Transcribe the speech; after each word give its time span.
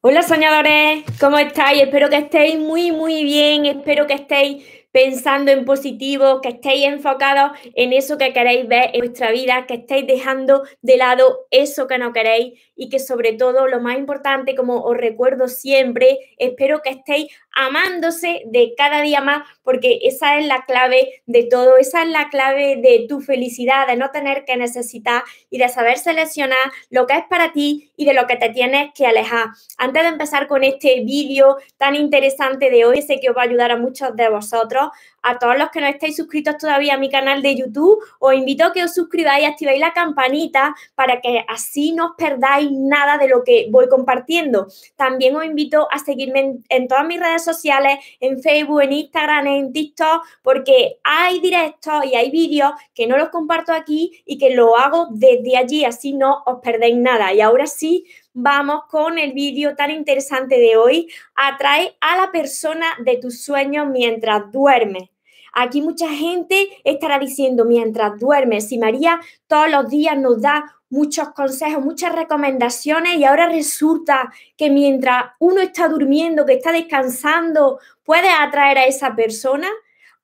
Hola 0.00 0.22
soñadores, 0.22 1.04
¿cómo 1.18 1.38
estáis? 1.38 1.82
Espero 1.82 2.10
que 2.10 2.16
estéis 2.16 2.58
muy, 2.58 2.92
muy 2.92 3.24
bien, 3.24 3.64
espero 3.64 4.06
que 4.06 4.14
estéis 4.14 4.64
pensando 4.92 5.50
en 5.50 5.64
positivo, 5.64 6.40
que 6.40 6.50
estéis 6.50 6.86
enfocados 6.86 7.58
en 7.74 7.92
eso 7.92 8.16
que 8.16 8.32
queréis 8.32 8.68
ver 8.68 8.90
en 8.92 9.00
vuestra 9.00 9.32
vida, 9.32 9.66
que 9.66 9.74
estéis 9.74 10.06
dejando 10.06 10.62
de 10.82 10.96
lado 10.98 11.46
eso 11.50 11.88
que 11.88 11.98
no 11.98 12.12
queréis 12.12 12.60
y 12.76 12.90
que 12.90 12.98
sobre 12.98 13.32
todo 13.32 13.66
lo 13.66 13.80
más 13.80 13.98
importante, 13.98 14.54
como 14.54 14.82
os 14.82 14.96
recuerdo 14.96 15.48
siempre, 15.48 16.18
espero 16.38 16.80
que 16.80 16.90
estéis 16.90 17.32
amándose 17.54 18.42
de 18.46 18.74
cada 18.76 19.00
día 19.00 19.20
más 19.20 19.42
porque 19.62 20.00
esa 20.02 20.38
es 20.38 20.46
la 20.46 20.64
clave 20.64 21.22
de 21.26 21.44
todo, 21.44 21.76
esa 21.78 22.02
es 22.02 22.08
la 22.08 22.28
clave 22.28 22.76
de 22.76 23.06
tu 23.08 23.20
felicidad, 23.20 23.86
de 23.86 23.96
no 23.96 24.10
tener 24.10 24.44
que 24.44 24.56
necesitar 24.56 25.22
y 25.50 25.58
de 25.58 25.68
saber 25.68 25.98
seleccionar 25.98 26.58
lo 26.90 27.06
que 27.06 27.14
es 27.14 27.24
para 27.24 27.52
ti 27.52 27.92
y 27.96 28.04
de 28.04 28.14
lo 28.14 28.26
que 28.26 28.36
te 28.36 28.50
tienes 28.50 28.90
que 28.94 29.06
alejar. 29.06 29.48
Antes 29.78 30.02
de 30.02 30.08
empezar 30.08 30.46
con 30.46 30.64
este 30.64 31.00
vídeo 31.04 31.56
tan 31.76 31.94
interesante 31.94 32.70
de 32.70 32.84
hoy, 32.84 33.02
sé 33.02 33.20
que 33.20 33.30
os 33.30 33.36
va 33.36 33.42
a 33.42 33.44
ayudar 33.44 33.70
a 33.70 33.76
muchos 33.76 34.14
de 34.16 34.28
vosotros, 34.28 34.90
a 35.24 35.38
todos 35.38 35.58
los 35.58 35.70
que 35.70 35.80
no 35.80 35.86
estáis 35.86 36.16
suscritos 36.16 36.58
todavía 36.58 36.94
a 36.94 36.98
mi 36.98 37.08
canal 37.08 37.42
de 37.42 37.56
YouTube, 37.56 37.98
os 38.20 38.34
invito 38.34 38.64
a 38.64 38.72
que 38.72 38.84
os 38.84 38.94
suscribáis 38.94 39.42
y 39.42 39.46
activéis 39.46 39.80
la 39.80 39.92
campanita 39.92 40.74
para 40.94 41.20
que 41.20 41.44
así 41.48 41.92
no 41.92 42.08
os 42.08 42.12
perdáis 42.16 42.70
nada 42.70 43.16
de 43.16 43.28
lo 43.28 43.42
que 43.42 43.68
voy 43.70 43.88
compartiendo. 43.88 44.68
También 44.96 45.34
os 45.34 45.44
invito 45.44 45.88
a 45.90 45.98
seguirme 45.98 46.58
en, 46.68 46.88
todas 46.88 47.06
mis 47.06 47.18
redes 47.18 47.42
sociales, 47.42 47.98
en 48.20 48.40
Facebook, 48.42 48.82
en 48.82 48.92
Instagram, 48.92 49.46
en 49.46 49.72
TikTok, 49.72 50.22
porque 50.42 50.98
hay 51.02 51.40
directos 51.40 52.04
y 52.04 52.14
hay 52.14 52.30
vídeos 52.30 52.72
que 52.94 53.06
no 53.06 53.16
los 53.16 53.30
comparto 53.30 53.72
aquí 53.72 54.22
y 54.26 54.36
que 54.36 54.54
lo 54.54 54.76
hago 54.76 55.08
desde 55.10 55.56
allí, 55.56 55.84
así 55.84 56.12
no 56.12 56.42
os 56.44 56.60
perdéis 56.60 56.96
nada. 56.96 57.32
Y 57.32 57.40
ahora 57.40 57.66
sí, 57.66 58.04
vamos 58.34 58.82
con 58.90 59.18
el 59.18 59.32
vídeo 59.32 59.74
tan 59.74 59.90
interesante 59.90 60.58
de 60.58 60.76
hoy. 60.76 61.08
Atrae 61.34 61.96
a 62.00 62.16
la 62.18 62.30
persona 62.30 62.86
de 63.02 63.16
tus 63.16 63.42
sueños 63.42 63.86
mientras 63.88 64.52
duermes. 64.52 65.13
Aquí 65.54 65.80
mucha 65.80 66.08
gente 66.08 66.68
estará 66.84 67.18
diciendo 67.18 67.64
mientras 67.64 68.18
duermes, 68.18 68.68
si 68.68 68.78
María 68.78 69.20
todos 69.46 69.70
los 69.70 69.88
días 69.88 70.18
nos 70.18 70.42
da 70.42 70.64
muchos 70.90 71.30
consejos, 71.30 71.84
muchas 71.84 72.14
recomendaciones 72.14 73.16
y 73.16 73.24
ahora 73.24 73.48
resulta 73.48 74.32
que 74.56 74.70
mientras 74.70 75.24
uno 75.38 75.60
está 75.60 75.88
durmiendo, 75.88 76.44
que 76.44 76.54
está 76.54 76.72
descansando, 76.72 77.78
puede 78.04 78.28
atraer 78.28 78.78
a 78.78 78.86
esa 78.86 79.14
persona. 79.14 79.68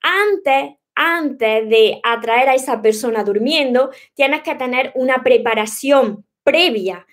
Antes 0.02 0.76
antes 0.94 1.66
de 1.68 1.98
atraer 2.02 2.50
a 2.50 2.54
esa 2.54 2.82
persona 2.82 3.24
durmiendo, 3.24 3.90
tienes 4.14 4.42
que 4.42 4.54
tener 4.54 4.92
una 4.94 5.22
preparación 5.22 6.26
previa. 6.42 7.06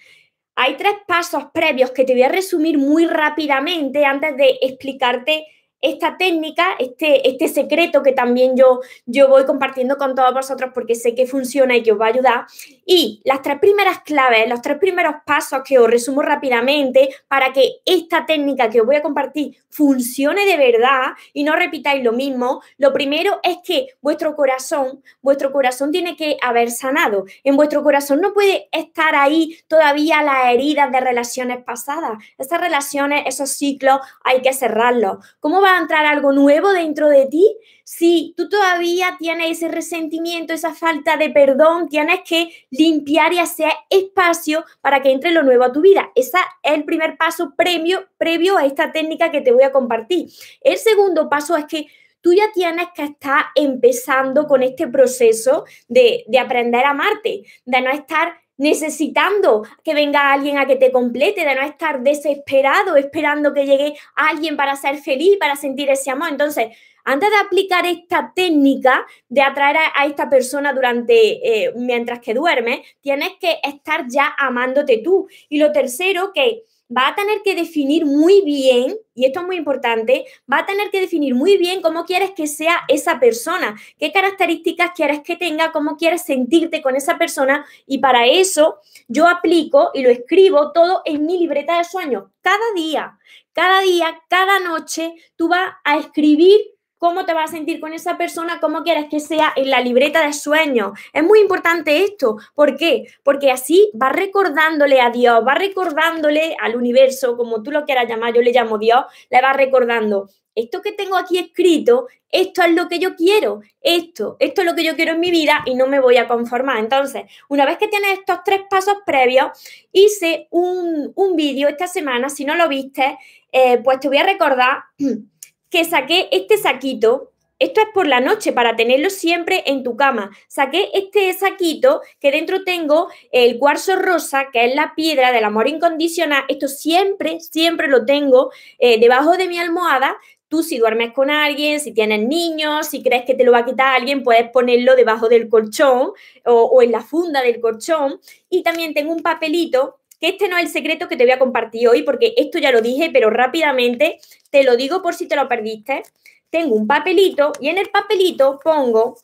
Hay 0.56 0.76
tres 0.76 0.94
pasos 1.08 1.46
previos 1.54 1.92
que 1.92 2.04
te 2.04 2.12
voy 2.14 2.24
a 2.24 2.30
resumir 2.30 2.78
muy 2.78 3.06
rápidamente 3.06 4.04
antes 4.04 4.36
de 4.36 4.58
explicarte 4.62 5.46
esta 5.82 6.18
técnica, 6.18 6.76
este, 6.80 7.30
este 7.30 7.48
secreto 7.48 8.02
que 8.02 8.12
también 8.12 8.58
yo, 8.58 8.82
yo 9.06 9.28
voy 9.28 9.46
compartiendo 9.46 9.98
con 9.98 10.16
todos 10.16 10.34
vosotros 10.34 10.72
porque 10.74 10.96
sé 10.96 11.14
que 11.14 11.28
funciona 11.28 11.76
y 11.76 11.84
que 11.84 11.92
os 11.92 12.00
va 12.00 12.06
a 12.06 12.10
ayudar. 12.10 12.46
Y 12.86 13.22
las 13.24 13.42
tres 13.42 13.60
primeras 13.60 14.02
claves, 14.02 14.50
los 14.50 14.62
tres 14.62 14.78
primeros 14.80 15.16
pasos 15.26 15.62
que 15.64 15.78
os 15.80 15.90
resumo 15.90 16.22
rápidamente 16.22 17.10
para 17.28 17.54
que 17.54 17.82
esta 17.86 18.26
técnica 18.26 18.70
que 18.70 18.82
os 18.82 18.88
voy 18.88 18.96
a 18.96 19.02
compartir 19.02 19.58
funcione 19.70 20.46
de 20.46 20.58
verdad 20.58 21.14
y 21.34 21.44
no 21.44 21.56
repitáis 21.56 22.04
lo 22.04 22.12
mismo. 22.12 22.62
Lo 22.78 22.92
primero 22.94 23.40
es 23.44 23.58
que 23.64 23.88
vuestro 24.02 24.36
corazón, 24.36 25.04
vuestro 25.22 25.52
corazón 25.52 25.92
tiene 25.92 26.16
que 26.16 26.38
haber 26.42 26.72
sanado. 26.72 27.26
En 27.44 27.56
vuestro 27.56 27.84
corazón 27.84 28.20
no 28.22 28.34
puede 28.34 28.68
estar 28.72 29.16
ahí 29.16 29.58
todavía 29.68 30.24
las 30.24 30.48
heridas 30.48 30.92
de 30.92 31.00
relaciones 31.00 31.64
pasadas. 31.64 32.18
Esas 32.38 32.60
relaciones, 32.60 33.24
esos 33.28 33.52
ciclos, 33.52 34.00
hay 34.24 34.42
que 34.42 34.54
cerrarlos. 34.54 35.18
¿Cómo 35.40 35.62
a 35.70 35.80
entrar 35.80 36.06
algo 36.06 36.32
nuevo 36.32 36.72
dentro 36.72 37.10
de 37.10 37.26
ti, 37.26 37.58
si 37.84 38.34
tú 38.36 38.50
todavía 38.50 39.16
tienes 39.18 39.52
ese 39.52 39.70
resentimiento, 39.70 40.54
esa 40.54 40.74
falta 40.74 41.16
de 41.16 41.30
perdón, 41.30 41.88
tienes 41.88 42.20
que 42.28 42.50
limpiar 42.70 43.32
y 43.34 43.40
hacer 43.40 43.72
espacio 43.90 44.66
para 44.82 45.02
que 45.02 45.12
entre 45.12 45.32
lo 45.32 45.44
nuevo 45.44 45.64
a 45.64 45.72
tu 45.72 45.82
vida. 45.82 46.12
Ese 46.14 46.38
es 46.64 46.74
el 46.74 46.84
primer 46.84 47.18
paso 47.18 47.54
previo, 47.56 48.08
previo 48.18 48.58
a 48.58 48.66
esta 48.66 48.92
técnica 48.92 49.32
que 49.32 49.42
te 49.42 49.54
voy 49.54 49.64
a 49.64 49.72
compartir. 49.72 50.30
El 50.62 50.78
segundo 50.78 51.30
paso 51.30 51.56
es 51.56 51.66
que 51.66 51.88
tú 52.20 52.34
ya 52.34 52.52
tienes 52.54 52.88
que 52.94 53.04
estar 53.04 53.46
empezando 53.56 54.48
con 54.48 54.64
este 54.64 54.88
proceso 54.88 55.64
de, 55.88 56.26
de 56.28 56.40
aprender 56.40 56.84
a 56.84 56.90
amarte, 56.90 57.44
de 57.66 57.82
no 57.82 57.90
estar 57.92 58.34
necesitando 58.58 59.64
que 59.84 59.94
venga 59.94 60.34
alguien 60.34 60.58
a 60.58 60.66
que 60.66 60.76
te 60.76 60.92
complete, 60.92 61.46
de 61.46 61.56
no 61.56 61.62
estar 61.62 62.02
desesperado 62.02 62.96
esperando 62.96 63.54
que 63.54 63.66
llegue 63.66 63.96
alguien 64.16 64.58
para 64.58 64.76
ser 64.76 64.98
feliz, 64.98 65.38
para 65.40 65.56
sentir 65.56 65.90
ese 65.90 66.12
amor. 66.12 66.30
Entonces, 66.30 66.68
antes 67.10 67.30
de 67.30 67.38
aplicar 67.38 67.86
esta 67.86 68.34
técnica 68.36 69.06
de 69.30 69.42
atraer 69.42 69.78
a, 69.96 70.06
esta 70.06 70.30
persona 70.30 70.74
durante, 70.74 71.68
eh, 71.68 71.74
mientras 71.78 72.20
que 72.20 72.34
duermes, 72.34 72.82
tienes 73.00 73.32
que 73.40 73.60
estar 73.64 74.06
ya 74.10 74.36
amándote 74.38 74.98
tú. 74.98 75.28
Y 75.48 75.60
lo 75.60 75.72
tercero, 75.72 76.34
que 76.34 76.64
va 76.96 77.10
a 77.10 77.16
tener 77.16 77.42
que 77.44 77.56
definir 77.56 78.06
muy 78.06 78.42
bien, 78.42 78.98
y 79.14 79.26
esto 79.26 79.42
es 79.42 79.46
muy 79.46 79.58
importante, 79.58 80.26
va 80.52 80.60
a 80.60 80.66
tener 80.66 80.90
que 80.90 81.02
definir 81.02 81.36
muy 81.36 81.58
bien 81.58 81.82
cómo 81.82 82.06
quieres 82.06 82.32
que 82.32 82.48
sea 82.48 82.82
esa 82.88 83.20
persona, 83.20 83.76
qué 84.00 84.12
características 84.12 84.92
quieres 84.96 85.22
que 85.22 85.36
tenga, 85.36 85.72
cómo 85.72 85.98
quieres 85.98 86.24
sentirte 86.24 86.82
con 86.82 86.96
esa 86.96 87.18
persona. 87.18 87.66
Y 87.86 87.98
para 87.98 88.26
eso 88.26 88.80
yo 89.08 89.28
aplico 89.28 89.92
y 89.94 90.02
lo 90.04 90.10
escribo 90.10 90.72
todo 90.72 91.02
en 91.06 91.26
mi 91.26 91.40
libreta 91.40 91.78
de 91.78 91.84
sueños. 91.84 92.26
Cada 92.42 92.74
día, 92.76 93.18
cada 93.54 93.82
día, 93.82 94.22
cada 94.30 94.60
noche, 94.60 95.14
tú 95.36 95.50
vas 95.50 95.74
a 95.84 95.98
escribir 95.98 96.77
cómo 96.98 97.26
te 97.26 97.34
vas 97.34 97.52
a 97.52 97.54
sentir 97.54 97.80
con 97.80 97.94
esa 97.94 98.18
persona, 98.18 98.60
cómo 98.60 98.84
quieres 98.84 99.06
que 99.10 99.20
sea 99.20 99.54
en 99.56 99.70
la 99.70 99.82
libreta 99.82 100.26
de 100.26 100.34
sueños. 100.34 100.92
Es 101.14 101.24
muy 101.24 101.40
importante 101.40 102.04
esto. 102.04 102.38
¿Por 102.56 102.76
qué? 102.76 103.08
Porque 103.24 103.52
así 103.52 103.90
vas 103.94 104.14
recordándole 104.14 105.02
a 105.02 105.10
Dios, 105.10 105.44
vas 105.44 105.58
recordándole 105.58 106.56
al 106.60 106.76
universo, 106.76 107.38
como 107.38 107.64
tú 107.64 107.72
lo 107.72 107.86
quieras 107.86 108.08
llamar, 108.08 108.34
yo 108.34 108.42
le 108.42 108.52
llamo 108.52 108.78
Dios, 108.78 109.06
le 109.30 109.42
vas 109.42 109.56
recordando. 109.56 110.30
Esto 110.56 110.82
que 110.82 110.92
tengo 110.92 111.18
aquí 111.18 111.38
escrito, 111.38 112.08
esto 112.32 112.64
es 112.64 112.74
lo 112.74 112.88
que 112.88 112.98
yo 112.98 113.16
quiero, 113.16 113.62
esto, 113.80 114.38
esto 114.40 114.62
es 114.62 114.68
lo 114.68 114.74
que 114.74 114.84
yo 114.84 114.96
quiero 114.96 115.14
en 115.14 115.20
mi 115.20 115.30
vida 115.30 115.62
y 115.68 115.76
no 115.76 115.86
me 115.86 116.00
voy 116.00 116.18
a 116.18 116.28
conformar. 116.28 116.80
Entonces, 116.80 117.26
una 117.48 117.64
vez 117.64 117.78
que 117.78 117.88
tienes 117.88 118.18
estos 118.18 118.40
tres 118.44 118.62
pasos 118.68 118.96
previos, 119.06 119.52
hice 119.92 120.48
un, 120.50 121.14
vídeo 121.36 121.70
esta 121.70 121.86
semana, 121.86 122.30
si 122.30 122.44
no 122.44 122.56
lo 122.56 122.68
viste, 122.68 123.20
eh, 123.52 123.78
pues 123.84 124.00
te 124.00 124.08
voy 124.08 124.18
a 124.18 124.24
recordar 124.24 124.80
que 125.70 125.86
saqué 125.86 126.30
este 126.32 126.58
saquito. 126.58 127.32
Esto 127.60 127.82
es 127.82 127.88
por 127.92 128.08
la 128.08 128.20
noche 128.20 128.54
para 128.54 128.76
tenerlo 128.76 129.10
siempre 129.10 129.64
en 129.66 129.82
tu 129.84 129.96
cama. 129.96 130.30
Saqué 130.48 130.90
este 130.94 131.34
saquito 131.34 132.02
que 132.20 132.32
dentro 132.32 132.64
tengo 132.64 133.08
el 133.32 133.58
cuarzo 133.58 133.96
rosa, 133.96 134.50
que 134.54 134.66
es 134.66 134.76
la 134.76 134.94
piedra 134.96 135.32
del 135.32 135.44
amor 135.44 135.68
incondicional. 135.68 136.44
Esto 136.50 136.68
siempre, 136.68 137.40
siempre 137.40 137.88
lo 137.88 138.06
tengo 138.06 138.52
eh, 138.78 139.00
debajo 139.00 139.38
de 139.38 139.48
mi 139.48 139.58
almohada. 139.58 140.18
Tú 140.50 140.62
si 140.62 140.78
duermes 140.78 141.14
con 141.14 141.32
alguien, 141.32 141.80
si 141.80 141.94
tienes 141.94 142.22
niños, 142.22 142.88
si 142.88 143.02
crees 143.02 143.26
que 143.26 143.34
te 143.34 143.44
lo 143.44 143.52
va 143.52 143.60
a 143.60 143.66
quitar 143.66 143.96
alguien, 143.96 144.24
puedes 144.24 144.50
ponerlo 144.52 144.96
debajo 144.96 145.28
del 145.28 145.50
colchón 145.50 146.12
o, 146.46 146.54
o 146.54 146.82
en 146.84 146.92
la 146.92 147.02
funda 147.02 147.42
del 147.42 147.60
colchón. 147.60 148.22
Y 148.52 148.62
también 148.62 148.94
tengo 148.94 149.12
un 149.12 149.24
papelito 149.24 149.98
que 150.20 150.30
este 150.30 150.48
no 150.48 150.58
es 150.58 150.66
el 150.66 150.70
secreto 150.72 151.08
que 151.08 151.16
te 151.16 151.24
voy 151.24 151.32
a 151.32 151.40
compartir 151.40 151.88
hoy, 151.88 152.04
porque 152.04 152.34
esto 152.38 152.60
ya 152.60 152.72
lo 152.72 152.82
dije, 152.82 153.10
pero 153.12 153.30
rápidamente 153.30 154.20
te 154.50 154.64
lo 154.64 154.76
digo 154.76 155.02
por 155.02 155.14
si 155.14 155.28
te 155.28 155.36
lo 155.36 155.48
perdiste. 155.48 156.04
Tengo 156.50 156.76
un 156.76 156.88
papelito 156.88 157.52
y 157.60 157.70
en 157.70 157.78
el 157.78 157.90
papelito 157.90 158.60
pongo, 158.64 159.18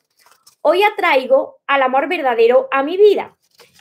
hoy 0.62 0.82
atraigo 0.82 1.58
al 1.66 1.82
amor 1.82 2.08
verdadero 2.08 2.68
a 2.70 2.82
mi 2.82 2.96
vida. 2.96 3.36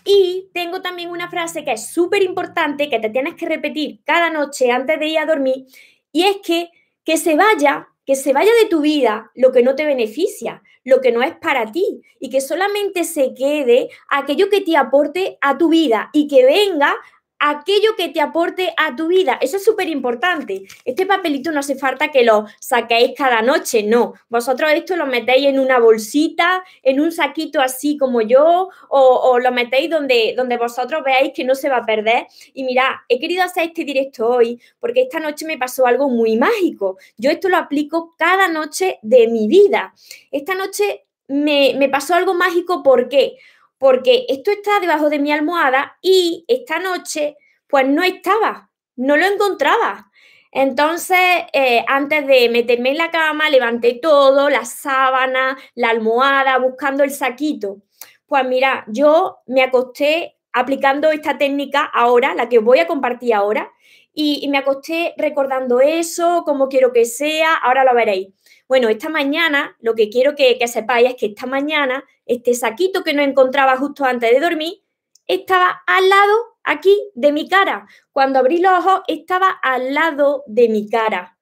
Y 0.05 0.49
tengo 0.53 0.81
también 0.81 1.09
una 1.09 1.29
frase 1.29 1.63
que 1.63 1.71
es 1.71 1.87
súper 1.87 2.23
importante, 2.23 2.89
que 2.89 2.99
te 2.99 3.09
tienes 3.09 3.35
que 3.35 3.47
repetir 3.47 4.01
cada 4.03 4.29
noche 4.29 4.71
antes 4.71 4.99
de 4.99 5.07
ir 5.07 5.19
a 5.19 5.25
dormir, 5.25 5.65
y 6.11 6.23
es 6.23 6.37
que 6.43 6.69
que 7.03 7.17
se 7.17 7.35
vaya, 7.35 7.89
que 8.05 8.15
se 8.15 8.33
vaya 8.33 8.51
de 8.61 8.69
tu 8.69 8.81
vida 8.81 9.31
lo 9.35 9.51
que 9.51 9.63
no 9.63 9.75
te 9.75 9.85
beneficia, 9.85 10.62
lo 10.83 11.01
que 11.01 11.11
no 11.11 11.21
es 11.21 11.35
para 11.37 11.71
ti 11.71 12.01
y 12.19 12.29
que 12.29 12.41
solamente 12.41 13.03
se 13.03 13.33
quede 13.33 13.89
aquello 14.09 14.49
que 14.49 14.61
te 14.61 14.77
aporte 14.77 15.37
a 15.41 15.57
tu 15.57 15.69
vida 15.69 16.09
y 16.13 16.27
que 16.27 16.45
venga 16.45 16.95
aquello 17.43 17.95
que 17.97 18.07
te 18.07 18.21
aporte 18.21 18.73
a 18.77 18.95
tu 18.95 19.07
vida. 19.07 19.37
Eso 19.41 19.57
es 19.57 19.65
súper 19.65 19.89
importante. 19.89 20.63
Este 20.85 21.05
papelito 21.05 21.51
no 21.51 21.59
hace 21.59 21.75
falta 21.75 22.07
que 22.09 22.23
lo 22.23 22.45
saquéis 22.59 23.11
cada 23.17 23.41
noche, 23.41 23.83
no. 23.83 24.13
Vosotros 24.29 24.71
esto 24.71 24.95
lo 24.95 25.05
metéis 25.05 25.47
en 25.47 25.59
una 25.59 25.77
bolsita, 25.77 26.63
en 26.81 27.01
un 27.01 27.11
saquito 27.11 27.59
así 27.59 27.97
como 27.97 28.21
yo, 28.21 28.69
o, 28.87 29.39
lo 29.39 29.51
metéis 29.51 29.89
donde, 29.89 30.33
donde 30.37 30.57
vosotros 30.57 31.03
veáis 31.03 31.33
que 31.33 31.43
no 31.43 31.53
se 31.53 31.67
va 31.67 31.77
a 31.77 31.85
perder. 31.85 32.27
Y 32.53 32.63
mira, 32.63 33.03
he 33.09 33.19
querido 33.19 33.43
hacer 33.43 33.65
este 33.65 33.83
directo 33.83 34.25
hoy 34.25 34.61
porque 34.79 35.01
esta 35.01 35.19
noche 35.19 35.45
me 35.45 35.57
pasó 35.57 35.85
algo 35.85 36.07
muy 36.09 36.37
mágico. 36.37 36.97
Yo 37.17 37.29
esto 37.29 37.49
lo 37.49 37.57
aplico 37.57 38.15
cada 38.17 38.47
noche 38.47 38.99
de 39.01 39.27
mi 39.27 39.47
vida. 39.49 39.93
Esta 40.31 40.55
noche 40.55 41.03
me, 41.27 41.73
me 41.77 41.89
pasó 41.89 42.15
algo 42.15 42.33
mágico, 42.33 42.83
¿por 42.83 43.09
qué? 43.09 43.37
Porque 43.83 44.25
esto 44.29 44.49
está 44.49 44.79
debajo 44.79 45.09
de 45.09 45.19
mi 45.19 45.33
almohada 45.33 45.97
y 46.01 46.45
esta 46.47 46.79
noche 46.79 47.35
pues 47.67 47.85
no 47.85 48.01
estaba. 48.01 48.69
no 48.95 49.17
lo 49.17 49.25
encontraba. 49.25 50.09
Entonces, 50.53 51.17
eh, 51.51 51.83
antes 51.85 52.25
de 52.25 52.47
meterme 52.47 52.91
en 52.91 52.97
la 52.97 53.11
cama, 53.11 53.49
levanté 53.49 53.99
todo, 54.01 54.49
la 54.49 54.63
sábana, 54.63 55.57
la 55.75 55.89
almohada, 55.89 56.57
buscando 56.59 57.03
el 57.03 57.11
saquito. 57.11 57.81
Pues 58.25 58.45
mira, 58.45 58.85
yo 58.87 59.39
me 59.47 59.63
acosté 59.63 60.37
aplicando 60.53 61.11
esta 61.11 61.37
técnica 61.37 61.83
ahora, 61.83 62.35
la 62.35 62.47
que 62.47 62.59
voy 62.59 62.79
a 62.79 62.87
compartir 62.87 63.33
ahora, 63.33 63.69
y, 64.13 64.47
me 64.49 64.59
acosté 64.59 65.13
recordando 65.17 65.81
eso, 65.81 66.43
cómo 66.45 66.69
quiero 66.69 66.93
que 66.93 67.03
sea, 67.03 67.55
ahora 67.55 67.83
lo 67.83 67.93
veréis. 67.93 68.29
Bueno, 68.73 68.89
esta 68.89 69.07
mañana, 69.07 69.77
lo 69.81 69.93
que 69.93 70.09
quiero 70.09 70.33
que, 70.33 70.57
sepáis 70.67 71.09
es 71.09 71.15
que 71.15 71.27
esta 71.27 71.45
mañana, 71.45 72.03
este 72.25 72.55
saquito 72.55 73.03
que 73.03 73.13
no 73.13 73.21
encontraba 73.21 73.77
justo 73.77 74.03
antes 74.03 74.31
de 74.31 74.39
dormir, 74.39 74.81
estaba 75.27 75.83
al 75.85 76.09
lado 76.09 76.57
aquí 76.63 77.11
de 77.13 77.31
mi 77.31 77.47
cara. 77.47 77.85
Cuando 78.11 78.39
abrí 78.39 78.57
los 78.57 78.73
ojos 78.73 79.01
estaba 79.07 79.47
al 79.61 79.93
lado 79.93 80.43
de 80.47 80.69
mi 80.69 80.89
cara. 80.89 81.37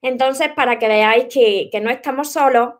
Entonces, 0.00 0.50
para 0.54 0.78
que 0.78 0.86
veáis 0.86 1.24
que, 1.24 1.68
no 1.82 1.90
estamos 1.90 2.30
solos, 2.30 2.74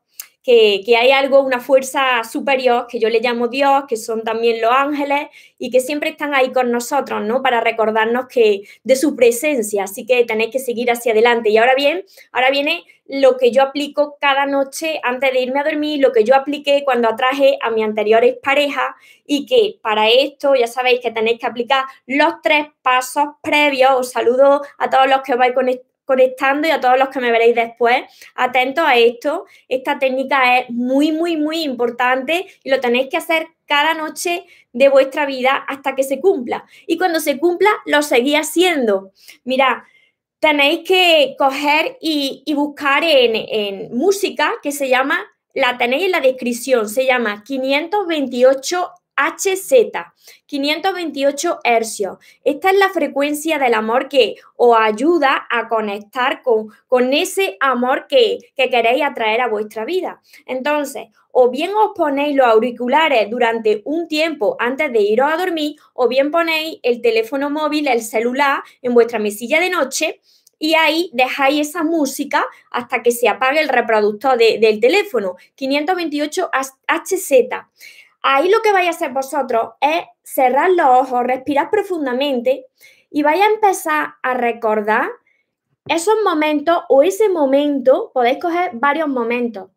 que, 0.46 0.96
hay 0.96 1.10
algo, 1.10 1.42
una 1.42 1.58
fuerza 1.58 2.22
superior, 2.22 2.86
que 2.88 3.00
yo 3.00 3.08
le 3.08 3.18
llamo 3.18 3.48
Dios, 3.48 3.82
que 3.88 3.96
son 3.96 4.22
también 4.22 4.60
los 4.60 4.70
ángeles 4.70 5.26
y 5.58 5.70
que 5.70 5.80
siempre 5.80 6.10
están 6.10 6.34
ahí 6.34 6.52
con 6.52 6.70
nosotros, 6.70 7.24
¿no? 7.24 7.42
Para 7.42 7.60
recordarnos 7.60 8.26
que 8.28 8.62
de 8.84 8.94
su 8.94 9.16
presencia. 9.16 9.84
Así 9.84 10.06
que 10.06 10.24
tenéis 10.24 10.52
que 10.52 10.60
seguir 10.60 10.88
hacia 10.92 11.10
adelante. 11.10 11.50
Y 11.50 11.58
ahora 11.58 11.74
bien, 11.74 12.04
ahora 12.30 12.50
viene 12.50 12.84
lo 13.08 13.36
que 13.36 13.50
yo 13.50 13.62
aplico 13.62 14.18
cada 14.20 14.46
noche 14.46 15.00
antes 15.02 15.32
de 15.32 15.40
irme 15.40 15.60
a 15.60 15.64
dormir, 15.64 16.00
lo 16.00 16.12
que 16.12 16.22
yo 16.22 16.36
apliqué 16.36 16.82
cuando 16.84 17.08
atraje 17.08 17.58
a 17.60 17.70
mi 17.70 17.82
anteriores 17.82 18.36
parejas 18.40 18.94
y 19.26 19.46
que 19.46 19.78
para 19.82 20.08
esto 20.08 20.54
ya 20.54 20.68
sabéis 20.68 21.00
que 21.00 21.10
tenéis 21.10 21.40
que 21.40 21.46
aplicar 21.46 21.84
los 22.06 22.34
tres 22.42 22.68
pasos 22.82 23.30
previos. 23.42 23.90
Os 23.96 24.12
saludo 24.12 24.62
a 24.78 24.90
todos 24.90 25.08
los 25.08 25.22
que 25.22 25.34
vais 25.34 25.54
conectando 26.06 26.66
y 26.66 26.70
a 26.70 26.80
todos 26.80 26.98
los 26.98 27.10
que 27.10 27.20
me 27.20 27.30
veréis 27.30 27.54
después. 27.54 28.04
Atentos 28.34 28.84
a 28.86 28.96
esto. 28.96 29.44
Esta 29.68 29.98
técnica 29.98 30.58
es 30.58 30.70
muy, 30.70 31.12
muy, 31.12 31.36
muy 31.36 31.62
importante 31.62 32.46
y 32.64 32.70
lo 32.70 32.80
tenéis 32.80 33.08
que 33.10 33.18
hacer 33.18 33.48
cada 33.66 33.92
noche 33.92 34.46
de 34.72 34.88
vuestra 34.88 35.26
vida 35.26 35.56
hasta 35.68 35.94
que 35.94 36.04
se 36.04 36.20
cumpla. 36.20 36.64
Y 36.86 36.96
cuando 36.96 37.20
se 37.20 37.38
cumpla, 37.38 37.70
lo 37.84 38.00
seguís 38.02 38.36
haciendo. 38.36 39.12
Mira, 39.44 39.84
tenéis 40.38 40.86
que 40.86 41.34
coger 41.38 41.98
y, 42.00 42.44
buscar 42.54 43.02
en, 43.04 43.94
música 43.94 44.52
que 44.62 44.72
se 44.72 44.88
llama, 44.88 45.18
la 45.54 45.76
tenéis 45.76 46.06
en 46.06 46.12
la 46.12 46.20
descripción, 46.20 46.88
se 46.88 47.04
llama 47.04 47.42
528 47.44 48.90
HZ, 49.16 49.72
528 50.46 51.60
hercios. 51.64 52.18
Esta 52.44 52.70
es 52.70 52.78
la 52.78 52.90
frecuencia 52.90 53.58
del 53.58 53.74
amor 53.74 54.08
que 54.08 54.36
os 54.56 54.76
ayuda 54.78 55.46
a 55.50 55.68
conectar 55.68 56.42
con, 56.42 56.68
con 56.86 57.12
ese 57.12 57.56
amor 57.60 58.06
que, 58.08 58.38
que, 58.56 58.68
queréis 58.70 59.02
atraer 59.02 59.40
a 59.40 59.48
vuestra 59.48 59.84
vida. 59.84 60.20
Entonces, 60.46 61.06
o 61.32 61.50
bien 61.50 61.70
os 61.74 61.92
ponéis 61.94 62.36
los 62.36 62.46
auriculares 62.46 63.28
durante 63.30 63.82
un 63.84 64.08
tiempo 64.08 64.56
antes 64.58 64.92
de 64.92 65.00
iros 65.00 65.30
a 65.32 65.36
dormir, 65.36 65.76
o 65.94 66.08
bien 66.08 66.30
ponéis 66.30 66.78
el 66.82 67.00
teléfono 67.00 67.50
móvil, 67.50 67.88
el 67.88 68.02
celular 68.02 68.62
en 68.82 68.94
vuestra 68.94 69.18
mesilla 69.18 69.60
de 69.60 69.70
noche 69.70 70.20
y 70.58 70.74
ahí 70.74 71.10
dejáis 71.12 71.68
esa 71.68 71.84
música 71.84 72.46
hasta 72.70 73.02
que 73.02 73.10
se 73.10 73.28
apague 73.28 73.60
el 73.60 73.68
reproductor 73.68 74.38
del 74.38 74.80
teléfono, 74.80 75.36
528 75.54 76.50
HZ. 76.86 77.32
Ahí 78.28 78.48
lo 78.48 78.60
que 78.60 78.72
vais 78.72 78.88
a 78.88 78.90
hacer 78.90 79.12
vosotros 79.12 79.74
es 79.80 80.02
cerrar 80.24 80.68
los 80.70 80.84
ojos, 80.84 81.22
respirar 81.22 81.70
profundamente 81.70 82.66
y 83.08 83.22
vais 83.22 83.40
a 83.40 83.46
empezar 83.46 84.14
a 84.20 84.34
recordar 84.34 85.06
esos 85.86 86.16
momentos 86.24 86.76
o 86.88 87.04
ese 87.04 87.28
momento, 87.28 88.10
podéis 88.12 88.38
coger 88.40 88.72
varios 88.74 89.06
momentos. 89.06 89.70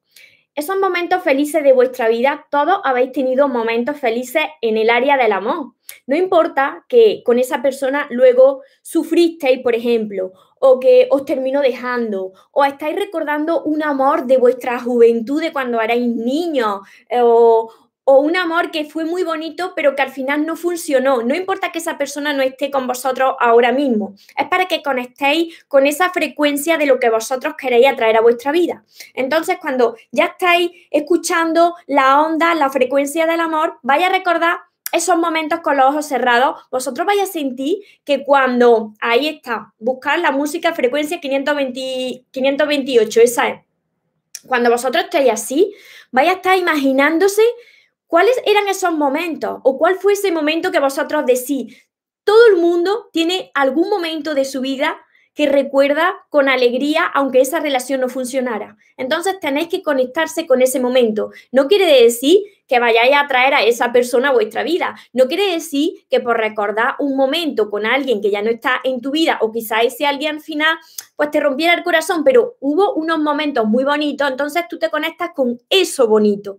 Esos 0.56 0.80
momentos 0.80 1.22
felices 1.22 1.64
de 1.64 1.74
vuestra 1.74 2.08
vida, 2.08 2.48
todos 2.50 2.82
habéis 2.84 3.12
tenido 3.12 3.48
momentos 3.48 4.00
felices 4.00 4.46
en 4.62 4.78
el 4.78 4.90
área 4.90 5.16
del 5.16 5.34
amor. 5.34 5.74
No 6.08 6.16
importa 6.16 6.86
que 6.90 7.22
con 7.24 7.38
esa 7.38 7.62
persona 7.62 8.08
luego 8.10 8.64
sufristeis, 8.82 9.60
por 9.62 9.76
ejemplo, 9.76 10.32
o 10.60 10.80
que 10.80 11.08
os 11.12 11.24
terminó 11.24 11.62
dejando, 11.62 12.34
o 12.52 12.66
estáis 12.66 12.96
recordando 12.96 13.62
un 13.62 13.84
amor 13.84 14.26
de 14.26 14.38
vuestra 14.38 14.80
juventud 14.80 15.40
de 15.40 15.54
cuando 15.54 15.80
erais 15.80 16.02
niños, 16.02 16.80
eh, 17.10 17.22
o, 17.24 17.72
o 18.12 18.22
un 18.22 18.36
amor 18.36 18.72
que 18.72 18.86
fue 18.86 19.06
muy 19.06 19.22
bonito, 19.22 19.74
pero 19.76 19.96
que 19.96 20.02
al 20.02 20.10
final 20.10 20.44
no 20.44 20.56
funcionó. 20.56 21.22
No 21.22 21.36
importa 21.36 21.72
que 21.72 21.78
esa 21.78 21.96
persona 21.96 22.34
no 22.34 22.42
esté 22.42 22.72
con 22.72 22.88
vosotros 22.88 23.36
ahora 23.40 23.72
mismo. 23.72 24.16
Es 24.36 24.48
para 24.48 24.66
que 24.66 24.82
conectéis 24.82 25.64
con 25.68 25.86
esa 25.86 26.10
frecuencia 26.10 26.80
de 26.80 26.88
lo 26.88 27.00
que 27.00 27.12
vosotros 27.12 27.54
queréis 27.56 27.86
atraer 27.86 28.18
a 28.18 28.22
vuestra 28.22 28.52
vida. 28.52 28.84
Entonces, 29.14 29.58
cuando 29.62 29.96
ya 30.12 30.26
estáis 30.26 30.72
escuchando 30.90 31.76
la 31.86 32.20
onda, 32.20 32.56
la 32.56 32.72
frecuencia 32.72 33.28
del 33.28 33.42
amor, 33.42 33.78
vaya 33.84 34.08
a 34.08 34.10
recordar 34.10 34.58
esos 34.92 35.16
momentos 35.16 35.60
con 35.60 35.78
los 35.78 35.86
ojos 35.86 36.08
cerrados, 36.08 36.62
vosotros 36.72 37.06
vais 37.06 37.22
a 37.22 37.28
sentir 37.28 37.78
que 38.04 38.24
cuando, 38.24 38.96
ahí 39.02 39.28
está, 39.28 39.76
buscar 39.78 40.18
la 40.18 40.32
música 40.32 40.74
frecuencia 40.74 41.22
520, 41.22 42.26
528, 42.32 43.22
esa 43.22 43.50
es. 43.50 43.60
Cuando 44.48 44.72
vosotros 44.72 45.04
estéis 45.04 45.30
así, 45.32 45.76
vais 46.10 46.30
a 46.30 46.34
estar 46.34 46.58
imaginándose 46.58 47.44
cuáles 48.10 48.42
eran 48.44 48.68
esos 48.68 48.92
momentos 48.92 49.60
o 49.64 49.78
cuál 49.78 49.96
fue 50.00 50.14
ese 50.14 50.32
momento 50.32 50.72
que 50.72 50.80
vosotros 50.80 51.26
decís. 51.28 51.78
Todo 52.24 52.48
el 52.48 52.58
mundo 52.58 53.08
tiene 53.14 53.52
algún 53.54 53.88
momento 53.88 54.34
de 54.34 54.46
su 54.46 54.62
vida 54.62 55.00
que 55.36 55.46
recuerda 55.46 56.16
con 56.30 56.50
alegría 56.50 57.06
aunque 57.06 57.40
esa 57.40 57.60
relación 57.60 58.02
no 58.02 58.10
funcionara. 58.10 58.78
Entonces 58.98 59.40
tenéis 59.40 59.68
que 59.68 59.84
conectarse 59.84 60.48
con 60.48 60.64
ese 60.64 60.80
momento. 60.80 61.30
No 61.52 61.68
quiere 61.68 61.86
decir 61.86 62.40
que 62.68 62.80
vayáis 62.80 63.16
a 63.16 63.28
traer 63.28 63.54
a 63.54 63.64
esa 63.64 63.92
persona 63.92 64.30
a 64.30 64.34
vuestra 64.34 64.64
vida. 64.64 64.96
No 65.14 65.28
quiere 65.28 65.52
decir 65.52 66.06
que 66.10 66.20
por 66.20 66.38
recordar 66.38 66.96
un 66.98 67.16
momento 67.16 67.70
con 67.70 67.86
alguien 67.86 68.22
que 68.22 68.32
ya 68.32 68.42
no 68.42 68.50
está 68.50 68.82
en 68.84 69.02
tu 69.02 69.12
vida 69.12 69.38
o 69.42 69.52
quizá 69.52 69.82
ese 69.82 70.08
alguien 70.08 70.42
final, 70.42 70.78
pues 71.16 71.30
te 71.30 71.40
rompiera 71.40 71.76
el 71.76 71.84
corazón, 71.84 72.24
pero 72.24 72.58
hubo 72.60 72.96
unos 72.96 73.20
momentos 73.20 73.66
muy 73.66 73.84
bonitos, 73.84 74.30
entonces 74.30 74.64
tú 74.68 74.80
te 74.80 74.90
conectas 74.90 75.30
con 75.36 75.60
eso 75.70 76.08
bonito. 76.08 76.58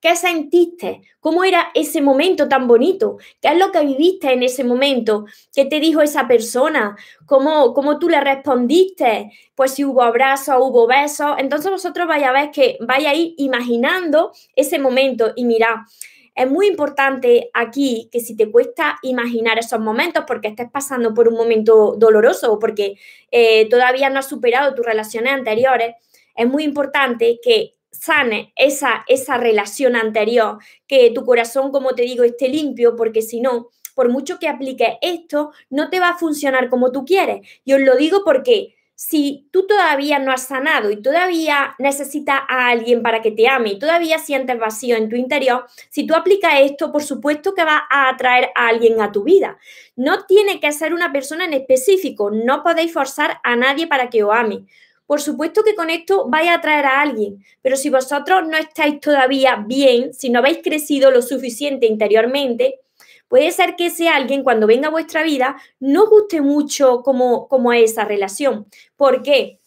¿Qué 0.00 0.16
sentiste? 0.16 1.02
¿Cómo 1.20 1.44
era 1.44 1.70
ese 1.74 2.00
momento 2.00 2.48
tan 2.48 2.66
bonito? 2.66 3.18
¿Qué 3.40 3.48
es 3.48 3.58
lo 3.58 3.70
que 3.70 3.84
viviste 3.84 4.32
en 4.32 4.42
ese 4.42 4.64
momento? 4.64 5.26
¿Qué 5.54 5.66
te 5.66 5.78
dijo 5.78 6.00
esa 6.00 6.26
persona? 6.26 6.96
¿Cómo, 7.26 7.74
cómo 7.74 7.98
tú 7.98 8.08
le 8.08 8.18
respondiste? 8.18 9.30
Pues 9.54 9.74
si 9.74 9.84
hubo 9.84 10.02
abrazos, 10.02 10.56
hubo 10.58 10.86
besos. 10.86 11.32
Entonces 11.36 11.70
vosotros 11.70 12.08
vais 12.08 12.24
a 12.24 12.32
ver 12.32 12.50
que 12.50 12.78
vais 12.80 13.06
a 13.06 13.14
ir 13.14 13.34
imaginando 13.36 14.32
ese 14.56 14.78
momento 14.78 15.32
y 15.36 15.44
mira, 15.44 15.86
es 16.34 16.50
muy 16.50 16.68
importante 16.68 17.50
aquí 17.52 18.08
que 18.10 18.20
si 18.20 18.34
te 18.34 18.50
cuesta 18.50 18.98
imaginar 19.02 19.58
esos 19.58 19.80
momentos 19.80 20.24
porque 20.26 20.48
estés 20.48 20.70
pasando 20.70 21.12
por 21.12 21.28
un 21.28 21.34
momento 21.34 21.94
doloroso 21.98 22.54
o 22.54 22.58
porque 22.58 22.94
eh, 23.30 23.68
todavía 23.68 24.08
no 24.08 24.20
has 24.20 24.28
superado 24.28 24.74
tus 24.74 24.86
relaciones 24.86 25.34
anteriores, 25.34 25.96
es 26.34 26.48
muy 26.48 26.64
importante 26.64 27.38
que 27.42 27.74
sane 27.90 28.52
esa, 28.56 29.04
esa 29.08 29.36
relación 29.36 29.96
anterior, 29.96 30.58
que 30.86 31.10
tu 31.10 31.24
corazón, 31.24 31.70
como 31.70 31.90
te 31.94 32.02
digo, 32.02 32.24
esté 32.24 32.48
limpio, 32.48 32.96
porque 32.96 33.22
si 33.22 33.40
no, 33.40 33.68
por 33.94 34.08
mucho 34.08 34.38
que 34.38 34.48
apliques 34.48 34.94
esto, 35.02 35.52
no 35.68 35.90
te 35.90 36.00
va 36.00 36.10
a 36.10 36.18
funcionar 36.18 36.68
como 36.70 36.92
tú 36.92 37.04
quieres. 37.04 37.46
Y 37.64 37.74
os 37.74 37.80
lo 37.80 37.96
digo 37.96 38.22
porque 38.24 38.76
si 39.02 39.48
tú 39.50 39.66
todavía 39.66 40.18
no 40.18 40.30
has 40.30 40.48
sanado 40.48 40.90
y 40.90 41.00
todavía 41.00 41.74
necesitas 41.78 42.40
a 42.50 42.68
alguien 42.68 43.02
para 43.02 43.22
que 43.22 43.30
te 43.30 43.48
ame 43.48 43.70
y 43.70 43.78
todavía 43.78 44.18
sientes 44.18 44.58
vacío 44.58 44.94
en 44.94 45.08
tu 45.08 45.16
interior, 45.16 45.64
si 45.88 46.06
tú 46.06 46.14
aplicas 46.14 46.52
esto, 46.60 46.92
por 46.92 47.02
supuesto 47.02 47.54
que 47.54 47.64
va 47.64 47.86
a 47.90 48.10
atraer 48.10 48.50
a 48.54 48.68
alguien 48.68 49.00
a 49.00 49.10
tu 49.10 49.24
vida. 49.24 49.56
No 49.96 50.26
tiene 50.26 50.60
que 50.60 50.70
ser 50.72 50.92
una 50.92 51.12
persona 51.12 51.46
en 51.46 51.54
específico, 51.54 52.30
no 52.30 52.62
podéis 52.62 52.92
forzar 52.92 53.40
a 53.42 53.56
nadie 53.56 53.86
para 53.86 54.10
que 54.10 54.22
os 54.22 54.34
ame. 54.34 54.66
Por 55.10 55.20
supuesto 55.20 55.64
que 55.64 55.74
con 55.74 55.90
esto 55.90 56.28
vais 56.28 56.48
a 56.48 56.54
atraer 56.54 56.86
a 56.86 57.00
alguien, 57.00 57.44
pero 57.62 57.74
si 57.74 57.90
vosotros 57.90 58.46
no 58.46 58.56
estáis 58.56 59.00
todavía 59.00 59.56
bien, 59.56 60.14
si 60.14 60.30
no 60.30 60.38
habéis 60.38 60.58
crecido 60.62 61.10
lo 61.10 61.20
suficiente 61.20 61.86
interiormente, 61.86 62.78
puede 63.26 63.50
ser 63.50 63.74
que 63.74 63.86
ese 63.86 64.08
alguien 64.08 64.44
cuando 64.44 64.68
venga 64.68 64.86
a 64.86 64.92
vuestra 64.92 65.24
vida 65.24 65.56
no 65.80 66.08
guste 66.08 66.40
mucho 66.40 67.02
como, 67.02 67.48
como 67.48 67.72
esa 67.72 68.04
relación. 68.04 68.68
¿Por 68.94 69.24
qué? 69.24 69.58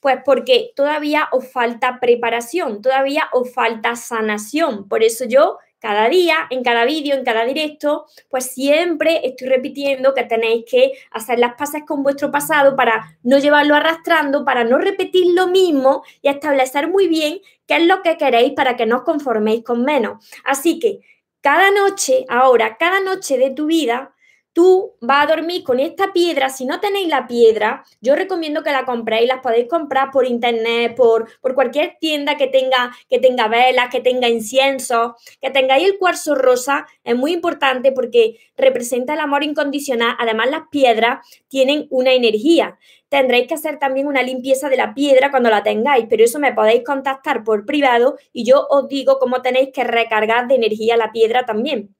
Pues 0.00 0.16
porque 0.24 0.72
todavía 0.74 1.28
os 1.30 1.46
falta 1.46 2.00
preparación, 2.00 2.82
todavía 2.82 3.28
os 3.32 3.54
falta 3.54 3.94
sanación. 3.94 4.88
Por 4.88 5.04
eso 5.04 5.24
yo 5.24 5.58
cada 5.80 6.08
día, 6.08 6.46
en 6.50 6.62
cada 6.62 6.84
vídeo, 6.84 7.16
en 7.16 7.24
cada 7.24 7.44
directo, 7.44 8.06
pues 8.28 8.52
siempre 8.52 9.26
estoy 9.26 9.48
repitiendo 9.48 10.14
que 10.14 10.24
tenéis 10.24 10.64
que 10.70 10.92
hacer 11.10 11.38
las 11.38 11.54
paces 11.54 11.82
con 11.86 12.02
vuestro 12.02 12.30
pasado 12.30 12.76
para 12.76 13.18
no 13.22 13.38
llevarlo 13.38 13.74
arrastrando, 13.74 14.44
para 14.44 14.64
no 14.64 14.78
repetir 14.78 15.34
lo 15.34 15.48
mismo 15.48 16.04
y 16.22 16.28
establecer 16.28 16.88
muy 16.88 17.08
bien 17.08 17.40
qué 17.66 17.76
es 17.76 17.86
lo 17.86 18.02
que 18.02 18.16
queréis 18.16 18.52
para 18.52 18.76
que 18.76 18.86
no 18.86 18.98
os 18.98 19.02
conforméis 19.02 19.64
con 19.64 19.82
menos. 19.82 20.24
Así 20.44 20.78
que 20.78 21.00
cada 21.40 21.70
noche, 21.70 22.26
ahora, 22.28 22.76
cada 22.76 23.00
noche 23.00 23.38
de 23.38 23.50
tu 23.50 23.66
vida, 23.66 24.14
tú 24.52 24.96
vas 25.00 25.24
a 25.24 25.34
dormir 25.34 25.62
con 25.62 25.80
esta 25.80 26.12
piedra. 26.12 26.48
Si 26.48 26.64
no 26.64 26.80
tenéis 26.80 27.08
la 27.08 27.26
piedra, 27.26 27.84
yo 28.00 28.14
recomiendo 28.14 28.62
que 28.62 28.72
la 28.72 28.84
compréis. 28.84 29.28
Las 29.28 29.40
podéis 29.40 29.68
comprar 29.68 30.10
por 30.10 30.26
internet, 30.26 30.94
por, 30.96 31.28
por 31.40 31.54
cualquier 31.54 31.96
tienda 32.00 32.36
que 32.36 32.46
tenga, 32.46 32.92
que 33.08 33.18
tenga 33.18 33.48
velas, 33.48 33.88
que 33.90 34.00
tenga 34.00 34.28
incienso, 34.28 35.16
que 35.40 35.50
tengáis 35.50 35.86
el 35.86 35.98
cuarzo 35.98 36.34
rosa. 36.34 36.86
Es 37.04 37.16
muy 37.16 37.32
importante 37.32 37.92
porque 37.92 38.38
representa 38.56 39.14
el 39.14 39.20
amor 39.20 39.44
incondicional. 39.44 40.16
Además, 40.18 40.50
las 40.50 40.62
piedras 40.70 41.26
tienen 41.48 41.86
una 41.90 42.12
energía. 42.12 42.78
Tendréis 43.08 43.48
que 43.48 43.54
hacer 43.54 43.78
también 43.78 44.06
una 44.06 44.22
limpieza 44.22 44.68
de 44.68 44.76
la 44.76 44.94
piedra 44.94 45.30
cuando 45.30 45.50
la 45.50 45.64
tengáis, 45.64 46.06
pero 46.08 46.24
eso 46.24 46.38
me 46.38 46.52
podéis 46.52 46.84
contactar 46.84 47.42
por 47.42 47.66
privado 47.66 48.16
y 48.32 48.44
yo 48.44 48.66
os 48.70 48.86
digo 48.88 49.18
cómo 49.18 49.42
tenéis 49.42 49.70
que 49.72 49.82
recargar 49.82 50.46
de 50.46 50.54
energía 50.54 50.96
la 50.96 51.10
piedra 51.10 51.44
también. 51.44 51.96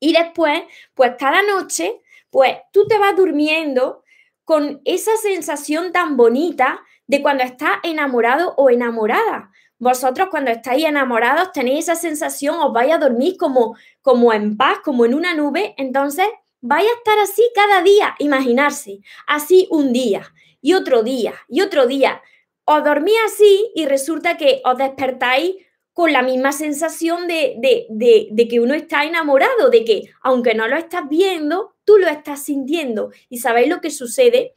Y 0.00 0.12
después, 0.12 0.62
pues 0.94 1.12
cada 1.18 1.42
noche, 1.42 2.00
pues 2.30 2.56
tú 2.72 2.86
te 2.86 2.98
vas 2.98 3.16
durmiendo 3.16 4.04
con 4.44 4.80
esa 4.84 5.16
sensación 5.16 5.92
tan 5.92 6.16
bonita 6.16 6.80
de 7.06 7.22
cuando 7.22 7.42
estás 7.44 7.78
enamorado 7.82 8.54
o 8.56 8.70
enamorada. 8.70 9.50
Vosotros 9.78 10.28
cuando 10.30 10.50
estáis 10.50 10.84
enamorados 10.84 11.52
tenéis 11.52 11.84
esa 11.84 11.94
sensación, 11.94 12.56
os 12.58 12.72
vais 12.72 12.92
a 12.92 12.98
dormir 12.98 13.36
como, 13.36 13.76
como 14.02 14.32
en 14.32 14.56
paz, 14.56 14.78
como 14.84 15.04
en 15.04 15.14
una 15.14 15.34
nube, 15.34 15.74
entonces 15.76 16.26
vais 16.60 16.88
a 16.88 16.98
estar 16.98 17.18
así 17.20 17.42
cada 17.54 17.82
día, 17.82 18.16
imaginarse, 18.18 19.00
así 19.26 19.68
un 19.70 19.92
día 19.92 20.32
y 20.60 20.74
otro 20.74 21.02
día 21.02 21.34
y 21.48 21.60
otro 21.60 21.86
día. 21.86 22.22
Os 22.64 22.82
dormís 22.84 23.16
así 23.24 23.70
y 23.74 23.86
resulta 23.86 24.36
que 24.36 24.60
os 24.64 24.76
despertáis 24.76 25.56
con 25.98 26.12
la 26.12 26.22
misma 26.22 26.52
sensación 26.52 27.26
de, 27.26 27.56
de, 27.58 28.48
que 28.48 28.60
uno 28.60 28.74
está 28.74 29.02
enamorado, 29.02 29.68
de 29.68 29.84
que 29.84 30.04
aunque 30.20 30.54
no 30.54 30.68
lo 30.68 30.76
estás 30.76 31.08
viendo, 31.08 31.74
tú 31.84 31.98
lo 31.98 32.06
estás 32.06 32.44
sintiendo. 32.44 33.10
Y 33.28 33.38
sabéis 33.38 33.68
lo 33.68 33.80
que 33.80 33.90
sucede, 33.90 34.52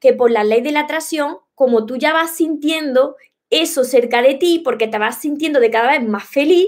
que 0.00 0.14
por 0.14 0.30
la 0.30 0.42
ley 0.42 0.62
de 0.62 0.72
la 0.72 0.80
atracción, 0.80 1.36
como 1.54 1.84
tú 1.84 1.98
ya 1.98 2.14
vas 2.14 2.34
sintiendo 2.36 3.16
eso 3.50 3.84
cerca 3.84 4.22
de 4.22 4.36
ti, 4.36 4.62
porque 4.64 4.88
te 4.88 4.96
vas 4.96 5.20
sintiendo 5.20 5.60
de 5.60 5.70
cada 5.70 5.90
vez 5.90 6.08
más 6.08 6.24
feliz, 6.24 6.66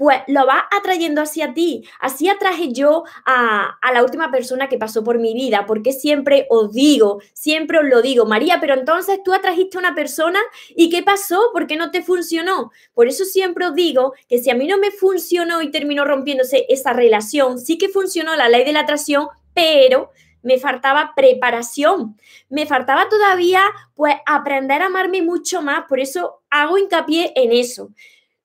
pues 0.00 0.22
lo 0.28 0.46
vas 0.46 0.62
atrayendo 0.70 1.20
hacia 1.20 1.52
ti. 1.52 1.86
Así 2.00 2.26
atraje 2.26 2.72
yo 2.72 3.04
a, 3.26 3.78
la 3.92 4.02
última 4.02 4.30
persona 4.30 4.66
que 4.66 4.78
pasó 4.78 5.04
por 5.04 5.18
mi 5.18 5.34
vida, 5.34 5.66
porque 5.66 5.92
siempre 5.92 6.46
os 6.48 6.72
digo, 6.72 7.20
siempre 7.34 7.80
os 7.80 7.84
lo 7.84 8.00
digo, 8.00 8.24
María, 8.24 8.60
pero 8.62 8.72
entonces 8.72 9.20
tú 9.22 9.34
atrajiste 9.34 9.76
a 9.76 9.80
una 9.80 9.94
persona 9.94 10.40
y 10.70 10.88
¿qué 10.88 11.02
pasó? 11.02 11.50
¿Por 11.52 11.66
qué 11.66 11.76
no 11.76 11.90
te 11.90 12.02
funcionó? 12.02 12.72
Por 12.94 13.08
eso 13.08 13.26
siempre 13.26 13.66
os 13.66 13.74
digo 13.74 14.14
que 14.26 14.38
si 14.38 14.48
a 14.48 14.54
mí 14.54 14.66
no 14.66 14.78
me 14.78 14.90
funcionó 14.90 15.60
y 15.60 15.70
terminó 15.70 16.06
rompiéndose 16.06 16.64
esa 16.70 16.94
relación, 16.94 17.58
sí 17.58 17.76
que 17.76 17.90
funcionó 17.90 18.34
la 18.36 18.48
ley 18.48 18.64
de 18.64 18.72
la 18.72 18.80
atracción, 18.80 19.28
pero 19.52 20.12
me 20.42 20.58
faltaba 20.58 21.12
preparación, 21.14 22.16
me 22.48 22.64
faltaba 22.64 23.06
todavía 23.10 23.64
pues 23.94 24.14
aprender 24.24 24.80
a 24.80 24.86
amarme 24.86 25.20
mucho 25.20 25.60
más, 25.60 25.84
por 25.90 26.00
eso 26.00 26.40
hago 26.48 26.78
hincapié 26.78 27.34
en 27.36 27.52
eso. 27.52 27.90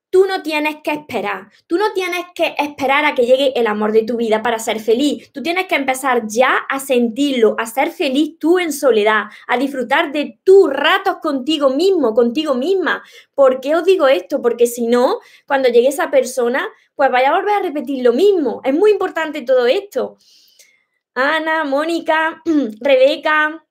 Tú 0.08 0.24
no 0.24 0.42
tienes 0.42 0.76
que 0.84 0.92
esperar, 0.92 1.50
tú 1.66 1.76
no 1.76 1.92
tienes 1.92 2.24
que 2.34 2.54
esperar 2.58 3.04
a 3.04 3.14
que 3.14 3.26
llegue 3.26 3.52
el 3.58 3.66
amor 3.66 3.92
de 3.92 4.04
tu 4.04 4.16
vida 4.16 4.40
para 4.42 4.58
ser 4.58 4.80
feliz, 4.80 5.32
tú 5.32 5.42
tienes 5.42 5.66
que 5.66 5.74
empezar 5.74 6.22
ya 6.26 6.58
a 6.68 6.78
sentirlo, 6.78 7.56
a 7.58 7.66
ser 7.66 7.90
feliz 7.90 8.38
tú 8.38 8.58
en 8.58 8.72
soledad, 8.72 9.24
a 9.48 9.58
disfrutar 9.58 10.12
de 10.12 10.38
tus 10.44 10.72
ratos 10.72 11.16
contigo 11.20 11.70
mismo, 11.70 12.14
contigo 12.14 12.54
misma. 12.54 13.02
¿Por 13.34 13.60
qué 13.60 13.74
os 13.74 13.84
digo 13.84 14.06
esto? 14.06 14.40
Porque 14.40 14.66
si 14.66 14.86
no, 14.86 15.18
cuando 15.46 15.68
llegue 15.68 15.88
esa 15.88 16.10
persona, 16.10 16.68
pues 16.94 17.10
vaya 17.10 17.30
a 17.30 17.36
volver 17.36 17.54
a 17.54 17.62
repetir 17.62 18.02
lo 18.04 18.12
mismo. 18.12 18.60
Es 18.64 18.72
muy 18.72 18.92
importante 18.92 19.42
todo 19.42 19.66
esto. 19.66 20.16
Ana, 21.14 21.64
Mónica, 21.64 22.42
Rebeca, 22.80 23.65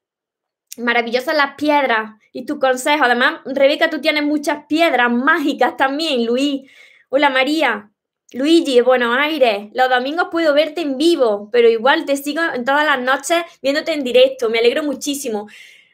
maravillosas 0.77 1.35
las 1.35 1.55
piedras 1.55 2.11
y 2.31 2.45
tu 2.45 2.59
consejo. 2.59 3.05
Además, 3.05 3.41
Rebeca, 3.45 3.89
tú 3.89 4.01
tienes 4.01 4.23
muchas 4.23 4.65
piedras 4.67 5.11
mágicas 5.11 5.77
también, 5.77 6.25
Luis. 6.25 6.69
Hola 7.09 7.29
María, 7.29 7.91
Luigi, 8.33 8.81
Buenos 8.81 9.17
Aires. 9.17 9.69
Los 9.73 9.89
domingos 9.89 10.27
puedo 10.31 10.53
verte 10.53 10.81
en 10.81 10.97
vivo, 10.97 11.49
pero 11.51 11.69
igual 11.69 12.05
te 12.05 12.17
sigo 12.17 12.41
en 12.53 12.65
todas 12.65 12.85
las 12.85 12.99
noches 12.99 13.43
viéndote 13.61 13.93
en 13.93 14.03
directo. 14.03 14.49
Me 14.49 14.59
alegro 14.59 14.83
muchísimo. 14.83 15.47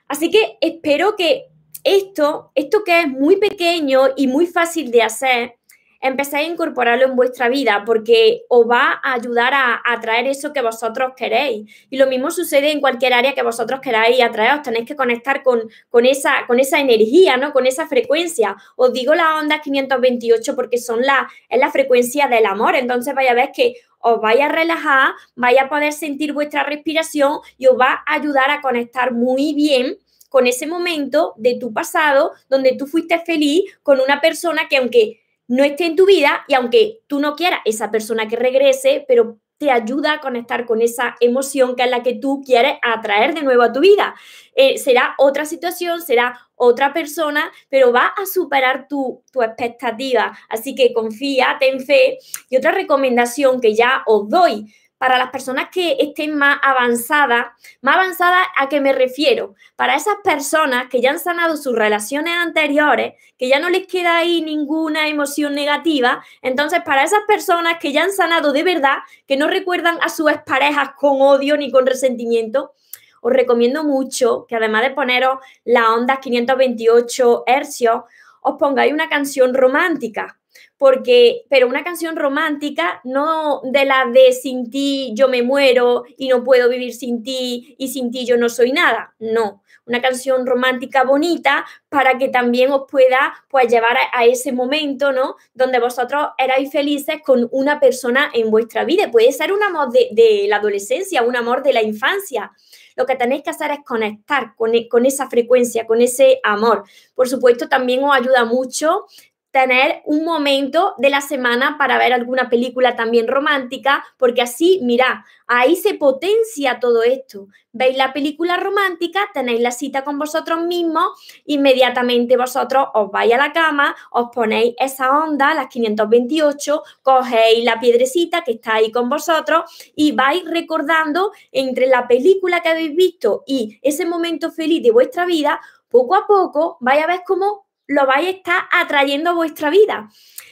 Así 0.08 0.32
que 0.32 0.58
espero 0.62 1.16
que 1.16 1.46
esto, 1.84 2.52
esto 2.56 2.84
que 2.84 3.02
es 3.02 3.08
muy 3.08 3.38
pequeño 3.38 4.10
y 4.16 4.28
muy 4.28 4.46
fácil 4.46 4.92
de 4.92 5.04
hacer, 5.04 5.56
empecéis 6.02 6.48
a 6.48 6.52
incorporarlo 6.52 7.06
en 7.06 7.16
vuestra 7.16 7.48
vida 7.48 7.84
porque 7.86 8.44
os 8.50 8.68
va 8.70 9.00
a 9.04 9.14
ayudar 9.14 9.54
a, 9.54 9.82
atraer 9.86 10.28
eso 10.28 10.52
que 10.52 10.62
vosotros 10.62 11.14
queréis. 11.16 11.70
Y 11.90 11.98
lo 11.98 12.08
mismo 12.08 12.32
sucede 12.32 12.72
en 12.72 12.82
cualquier 12.82 13.14
área 13.14 13.34
que 13.34 13.44
vosotros 13.44 13.80
queráis 13.82 14.22
atraer, 14.22 14.56
os 14.56 14.62
tenéis 14.64 14.86
que 14.86 14.96
conectar 14.96 15.44
con, 15.44 15.62
con, 15.90 16.06
esa, 16.06 16.46
con 16.48 16.60
esa 16.60 16.80
energía, 16.80 17.38
¿no? 17.38 17.54
Con 17.54 17.68
esa 17.68 17.88
frecuencia. 17.88 18.58
Os 18.76 18.92
digo 18.92 19.14
las 19.16 19.42
ondas 19.42 19.62
528 19.62 20.56
porque 20.56 20.78
son 20.78 21.02
la, 21.02 21.30
es 21.50 21.60
la 21.60 21.72
frecuencia 21.72 22.28
del 22.28 22.46
amor, 22.46 22.76
entonces 22.76 23.14
vaya 23.14 23.32
a 23.32 23.36
ver 23.36 23.52
que 23.54 23.76
os 24.00 24.20
vaya 24.20 24.48
a 24.48 24.50
relajar, 24.50 25.12
vaya 25.36 25.64
a 25.64 25.70
poder 25.70 25.94
sentir 25.94 26.34
vuestra 26.34 26.64
respiración 26.64 27.40
y 27.58 27.68
os 27.68 27.80
va 27.80 28.04
a 28.06 28.16
ayudar 28.16 28.50
a 28.50 28.62
conectar 28.62 29.14
muy 29.14 29.54
bien 29.54 29.98
con 30.30 30.48
ese 30.48 30.66
momento 30.66 31.34
de 31.38 31.58
tu 31.60 31.74
pasado 31.74 32.32
donde 32.50 32.76
tú 32.78 32.88
fuiste 32.88 33.20
feliz 33.20 33.64
con 33.84 34.00
una 34.00 34.22
persona 34.22 34.68
que 34.70 34.78
aunque 34.78 35.21
no 35.52 35.66
esté 35.66 35.86
en 35.86 35.98
tu 35.98 36.06
vida 36.06 36.46
y 36.48 36.54
aunque 36.54 37.02
tú 37.08 37.20
no 37.20 37.36
quieras 37.36 37.60
esa 37.66 37.92
persona 37.92 38.30
que 38.30 38.38
regrese, 38.38 39.04
pero 39.06 39.38
te 39.58 39.70
ayuda 39.70 40.14
a 40.14 40.22
conectar 40.22 40.66
con 40.66 40.82
esa 40.82 41.18
emoción 41.20 41.76
que 41.76 41.84
es 41.84 41.90
la 41.90 42.02
que 42.02 42.14
tú 42.14 42.42
quieres 42.44 42.76
atraer 42.82 43.34
de 43.34 43.44
nuevo 43.44 43.62
a 43.62 43.74
tu 43.74 43.82
vida. 43.82 44.16
Eh, 44.56 44.78
será 44.78 45.14
otra 45.18 45.44
situación, 45.44 46.02
será 46.02 46.40
otra 46.56 46.94
persona, 46.94 47.52
pero 47.70 47.92
va 47.92 48.14
a 48.18 48.26
superar 48.26 48.88
tu, 48.88 49.24
tu 49.34 49.44
expectativa. 49.44 50.36
Así 50.48 50.74
que 50.74 50.94
confía, 50.94 51.58
ten 51.60 51.82
fe. 51.82 52.18
Y 52.50 52.56
otra 52.56 52.72
recomendación 52.72 53.60
que 53.60 53.76
ya 53.76 54.04
os 54.08 54.30
doy 54.30 54.74
para 55.02 55.18
las 55.18 55.32
personas 55.32 55.70
que 55.72 55.98
estén 56.00 56.38
más 56.38 56.60
avanzadas, 56.62 57.48
más 57.82 57.96
avanzadas 57.96 58.46
a 58.56 58.70
qué 58.70 58.80
me 58.82 58.94
refiero, 58.94 59.56
para 59.76 59.96
esas 59.96 60.18
personas 60.24 60.90
que 60.92 61.02
ya 61.02 61.10
han 61.10 61.18
sanado 61.18 61.58
sus 61.58 61.76
relaciones 61.76 62.36
anteriores, 62.36 63.16
que 63.36 63.50
ya 63.50 63.58
no 63.60 63.72
les 63.72 63.88
queda 63.88 64.18
ahí 64.18 64.44
ninguna 64.44 65.08
emoción 65.08 65.56
negativa, 65.56 66.24
entonces 66.44 66.82
para 66.86 67.04
esas 67.04 67.22
personas 67.28 67.80
que 67.80 67.92
ya 67.92 68.04
han 68.04 68.12
sanado 68.12 68.54
de 68.54 68.62
verdad, 68.62 68.98
que 69.28 69.38
no 69.38 69.48
recuerdan 69.48 69.98
a 70.04 70.10
sus 70.10 70.32
parejas 70.46 70.92
con 71.00 71.20
odio 71.20 71.58
ni 71.58 71.72
con 71.72 71.88
resentimiento, 71.88 72.74
os 73.22 73.34
recomiendo 73.34 73.84
mucho 73.84 74.46
que 74.48 74.56
además 74.56 74.84
de 74.84 74.92
poneros 74.92 75.40
la 75.66 75.96
onda 75.96 76.20
528 76.20 77.46
hercios, 77.48 78.02
os 78.42 78.56
pongáis 78.60 78.94
una 78.94 79.10
canción 79.10 79.56
romántica 79.56 80.38
porque, 80.78 81.44
pero 81.50 81.68
una 81.68 81.84
canción 81.84 82.16
romántica, 82.16 83.02
no 83.04 83.62
de 83.64 83.86
la 83.86 84.06
de 84.06 84.34
sin 84.34 84.70
ti 84.70 85.14
yo 85.16 85.28
me 85.28 85.44
muero 85.44 86.04
y 86.18 86.28
no 86.28 86.44
puedo 86.44 86.70
vivir 86.70 86.94
sin 86.94 87.24
ti 87.24 87.76
y 87.78 87.90
sin 87.90 88.12
ti 88.12 88.26
yo 88.26 88.38
no 88.38 88.50
soy 88.50 88.72
nada, 88.72 89.14
no, 89.20 89.62
una 89.86 90.02
canción 90.02 90.46
romántica 90.46 91.04
bonita 91.04 91.66
para 91.90 92.18
que 92.18 92.30
también 92.30 92.72
os 92.72 92.84
pueda 92.90 93.34
pues 93.50 93.68
llevar 93.68 93.98
a, 94.14 94.26
ese 94.26 94.52
momento, 94.52 95.12
¿no? 95.12 95.36
Donde 95.54 95.80
vosotros 95.80 96.30
erais 96.38 96.72
felices 96.72 97.18
con 97.26 97.48
una 97.52 97.80
persona 97.80 98.30
en 98.34 98.52
vuestra 98.52 98.86
vida. 98.86 99.12
Puede 99.12 99.32
ser 99.32 99.52
un 99.52 99.64
amor 99.64 99.92
de, 99.92 100.10
de 100.12 100.46
la 100.48 100.58
adolescencia, 100.58 101.24
un 101.24 101.36
amor 101.36 101.64
de 101.64 101.74
la 101.74 101.82
infancia. 101.82 102.52
Lo 102.96 103.06
que 103.06 103.16
tenéis 103.16 103.44
que 103.44 103.50
hacer 103.50 103.72
es 103.72 103.80
conectar 103.86 104.54
con, 104.56 104.72
con, 104.90 105.06
esa 105.06 105.30
frecuencia, 105.30 105.88
con 105.88 106.02
ese 106.02 106.40
amor. 106.44 106.84
Por 107.16 107.28
supuesto, 107.28 107.68
también 107.68 108.04
os 108.04 108.14
ayuda 108.14 108.46
mucho 108.46 109.06
tener 109.52 110.02
un 110.06 110.24
momento 110.24 110.96
de 110.98 111.10
la 111.10 111.22
semana 111.22 111.78
para 111.78 111.98
ver 111.98 112.14
alguna 112.14 112.50
película 112.50 112.96
también 112.96 113.28
romántica, 113.28 114.04
porque 114.18 114.42
así, 114.42 114.80
mira, 114.82 115.26
ahí 115.46 115.76
se 115.76 115.94
potencia 115.96 116.80
todo 116.80 117.04
esto. 117.04 117.48
Veis 117.74 117.98
la 117.98 118.14
película 118.14 118.58
romántica, 118.58 119.30
tenéis 119.34 119.62
la 119.62 119.72
cita 119.72 120.04
con 120.04 120.18
vosotros 120.18 120.64
mismos, 120.64 121.20
inmediatamente 121.46 122.38
vosotros 122.38 122.88
os 122.94 123.12
vais 123.12 123.34
a 123.34 123.38
la 123.38 123.52
cama, 123.52 123.96
os 124.12 124.30
ponéis 124.34 124.76
esa 124.80 125.18
onda, 125.18 125.54
las 125.54 125.68
528, 125.68 126.84
cogéis 127.02 127.64
la 127.66 127.80
piedrecita 127.80 128.44
que 128.44 128.54
está 128.54 128.76
ahí 128.76 128.92
con 128.92 129.10
vosotros 129.10 129.64
y 129.96 130.14
vais 130.14 130.44
recordando 130.46 131.32
entre 131.52 131.88
la 131.88 132.08
película 132.08 132.62
que 132.62 132.70
habéis 132.70 132.96
visto 132.96 133.44
y 133.46 133.80
ese 133.82 134.06
momento 134.06 134.52
feliz 134.52 134.82
de 134.82 134.92
vuestra 134.92 135.26
vida, 135.26 135.60
poco 135.90 136.16
a 136.16 136.26
poco 136.26 136.78
vais 136.80 137.04
a 137.04 137.08
ver 137.08 137.22
cómo 137.26 137.66
lo 137.92 138.06
vais 138.06 138.26
a 138.26 138.30
estar 138.30 138.64
atrayendo 138.72 139.32
a 139.32 139.34
vuestra 139.34 139.70
vida. 139.70 140.10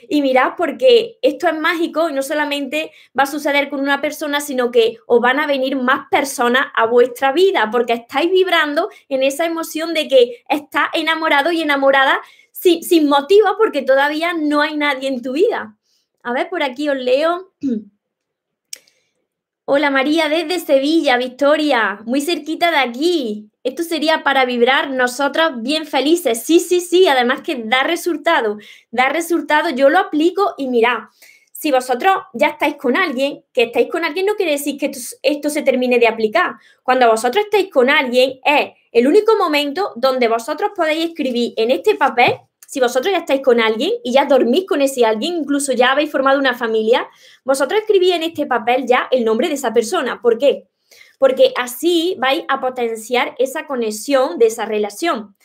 Y 0.09 0.21
mirad, 0.21 0.53
porque 0.57 1.17
esto 1.21 1.47
es 1.47 1.57
mágico 1.57 2.09
y 2.09 2.13
no 2.13 2.21
solamente 2.21 2.91
va 3.17 3.23
a 3.23 3.27
suceder 3.27 3.69
con 3.69 3.79
una 3.79 4.01
persona, 4.01 4.41
sino 4.41 4.71
que 4.71 4.97
os 5.07 5.21
van 5.21 5.39
a 5.39 5.47
venir 5.47 5.77
más 5.77 6.07
personas 6.11 6.67
a 6.75 6.85
vuestra 6.85 7.31
vida, 7.31 7.69
porque 7.71 7.93
estáis 7.93 8.29
vibrando 8.29 8.89
en 9.07 9.23
esa 9.23 9.45
emoción 9.45 9.93
de 9.93 10.09
que 10.09 10.43
estás 10.49 10.89
enamorado 10.93 11.51
y 11.51 11.61
enamorada 11.61 12.19
sin, 12.51 12.83
sin 12.83 13.07
motivo, 13.07 13.55
porque 13.57 13.83
todavía 13.83 14.33
no 14.33 14.61
hay 14.61 14.75
nadie 14.75 15.07
en 15.07 15.21
tu 15.21 15.33
vida. 15.33 15.77
A 16.23 16.33
ver, 16.33 16.49
por 16.49 16.61
aquí 16.61 16.89
os 16.89 16.97
leo. 16.97 17.53
Hola 19.63 19.91
María, 19.91 20.27
desde 20.27 20.59
Sevilla, 20.59 21.15
Victoria, 21.17 21.99
muy 22.05 22.21
cerquita 22.21 22.71
de 22.71 22.77
aquí. 22.77 23.49
Esto 23.69 23.83
sería 23.83 24.23
para 24.23 24.45
vibrar 24.45 24.89
nosotros 24.89 25.61
bien 25.61 25.85
felices. 25.85 26.41
Sí, 26.41 26.59
sí, 26.59 26.81
sí, 26.81 27.07
además 27.07 27.41
que 27.41 27.53
da 27.53 27.83
resultado, 27.83 28.57
da 28.89 29.09
resultado. 29.09 29.69
Yo 29.69 29.91
lo 29.91 29.99
aplico 29.99 30.55
y 30.57 30.67
mira, 30.69 31.11
si 31.51 31.69
vosotros 31.69 32.13
ya 32.33 32.47
estáis 32.47 32.77
con 32.77 32.97
alguien, 32.97 33.43
que 33.53 33.65
estáis 33.65 33.87
con 33.87 34.03
alguien 34.03 34.25
no 34.25 34.33
quiere 34.33 34.53
decir 34.53 34.79
que 34.79 34.89
esto, 35.21 35.49
se 35.51 35.61
termine 35.61 35.99
de 35.99 36.07
aplicar. 36.07 36.55
Cuando 36.81 37.07
vosotros 37.07 37.45
estáis 37.45 37.69
con 37.69 37.91
alguien 37.91 38.39
es 38.43 38.71
el 38.91 39.05
único 39.05 39.37
momento 39.37 39.93
donde 39.95 40.27
vosotros 40.27 40.71
podéis 40.75 41.09
escribir 41.09 41.53
en 41.55 41.69
este 41.69 41.93
papel, 41.93 42.37
si 42.65 42.79
vosotros 42.79 43.11
ya 43.11 43.19
estáis 43.19 43.43
con 43.43 43.59
alguien 43.59 43.91
y 44.03 44.13
ya 44.13 44.25
dormís 44.25 44.65
con 44.65 44.81
ese 44.81 45.05
alguien, 45.05 45.35
incluso 45.35 45.73
ya 45.73 45.91
habéis 45.91 46.11
formado 46.11 46.39
una 46.39 46.55
familia, 46.57 47.07
vosotros 47.43 47.81
escribís 47.81 48.15
en 48.15 48.23
este 48.23 48.47
papel 48.47 48.87
ya 48.87 49.07
el 49.11 49.23
nombre 49.23 49.47
de 49.47 49.53
esa 49.53 49.71
persona. 49.71 50.19
¿Por 50.23 50.39
qué? 50.39 50.65
Porque 51.19 51.53
así 51.55 52.15
vais 52.17 52.43
a 52.47 52.59
potenciar 52.59 53.35
esa 53.37 53.67
conexión 53.67 54.39
de 54.39 54.47
esa 54.47 54.65
relación. 54.65 55.35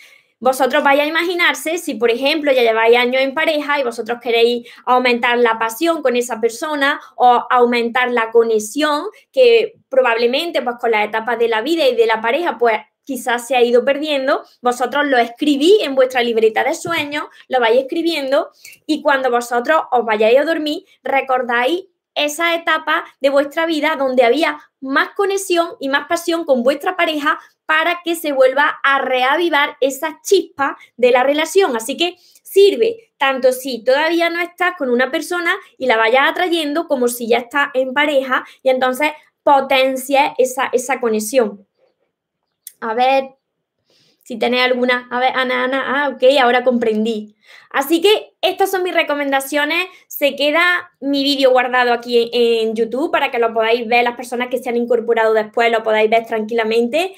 Vosotros 0.40 0.82
vais 0.82 1.00
a 1.00 1.06
imaginarse 1.06 1.78
si, 1.78 1.94
por 1.94 2.10
ejemplo, 2.10 2.52
ya 2.52 2.62
lleváis 2.62 2.96
años 2.96 3.22
en 3.22 3.34
pareja 3.34 3.80
y 3.80 3.82
vosotros 3.84 4.18
queréis 4.20 4.68
aumentar 4.84 5.38
la 5.38 5.58
pasión 5.58 6.02
con 6.02 6.16
esa 6.16 6.40
persona 6.40 7.00
o 7.16 7.46
aumentar 7.50 8.10
la 8.10 8.30
conexión 8.30 9.04
que 9.32 9.74
probablemente 9.88 10.60
pues 10.60 10.76
con 10.80 10.90
las 10.90 11.06
etapas 11.06 11.38
de 11.38 11.48
la 11.48 11.62
vida 11.62 11.86
y 11.86 11.96
de 11.96 12.06
la 12.06 12.20
pareja 12.20 12.58
pues 12.58 12.78
quizás 13.04 13.46
se 13.46 13.56
ha 13.56 13.62
ido 13.62 13.84
perdiendo, 13.84 14.44
vosotros 14.60 15.06
lo 15.06 15.18
escribís 15.18 15.82
en 15.82 15.94
vuestra 15.94 16.22
libreta 16.22 16.64
de 16.64 16.74
sueños, 16.74 17.24
lo 17.48 17.60
vais 17.60 17.78
escribiendo 17.78 18.50
y 18.86 19.02
cuando 19.02 19.30
vosotros 19.30 19.82
os 19.92 20.04
vayáis 20.04 20.38
a 20.38 20.44
dormir 20.44 20.84
recordáis 21.02 21.84
esa 22.14 22.54
etapa 22.54 23.04
de 23.20 23.30
vuestra 23.30 23.66
vida 23.66 23.96
donde 23.96 24.24
había 24.24 24.60
más 24.80 25.10
conexión 25.10 25.70
y 25.80 25.88
más 25.88 26.06
pasión 26.06 26.44
con 26.44 26.62
vuestra 26.62 26.96
pareja 26.96 27.38
para 27.66 28.00
que 28.04 28.14
se 28.14 28.32
vuelva 28.32 28.78
a 28.82 29.00
reavivar 29.00 29.76
esa 29.80 30.20
chispa 30.22 30.76
de 30.96 31.10
la 31.10 31.22
relación. 31.22 31.76
Así 31.76 31.96
que 31.96 32.16
sirve 32.42 33.12
tanto 33.18 33.52
si 33.52 33.82
todavía 33.82 34.30
no 34.30 34.40
estás 34.40 34.74
con 34.76 34.90
una 34.90 35.10
persona 35.10 35.54
y 35.78 35.86
la 35.86 35.96
vayas 35.96 36.28
atrayendo 36.28 36.86
como 36.86 37.08
si 37.08 37.28
ya 37.28 37.38
estás 37.38 37.68
en 37.74 37.94
pareja 37.94 38.44
y 38.62 38.68
entonces 38.68 39.12
potencia 39.42 40.34
esa, 40.38 40.70
esa 40.72 41.00
conexión. 41.00 41.66
A 42.80 42.94
ver, 42.94 43.36
si 44.24 44.38
tenéis 44.38 44.64
alguna. 44.64 45.06
A 45.10 45.20
ver, 45.20 45.32
Ana, 45.34 45.64
Ana, 45.64 45.84
ah, 45.86 46.08
ok, 46.08 46.22
ahora 46.40 46.64
comprendí. 46.64 47.36
Así 47.70 48.00
que 48.00 48.34
estas 48.40 48.70
son 48.70 48.82
mis 48.82 48.94
recomendaciones. 48.94 49.86
Se 50.08 50.34
queda 50.34 50.92
mi 51.00 51.22
vídeo 51.22 51.50
guardado 51.50 51.92
aquí 51.92 52.30
en, 52.32 52.74
YouTube 52.74 53.12
para 53.12 53.30
que 53.30 53.38
lo 53.38 53.52
podáis 53.52 53.86
ver, 53.86 54.02
las 54.02 54.16
personas 54.16 54.48
que 54.48 54.58
se 54.58 54.70
han 54.70 54.76
incorporado 54.76 55.34
después 55.34 55.70
lo 55.70 55.82
podáis 55.82 56.10
ver 56.10 56.26
tranquilamente. 56.26 57.14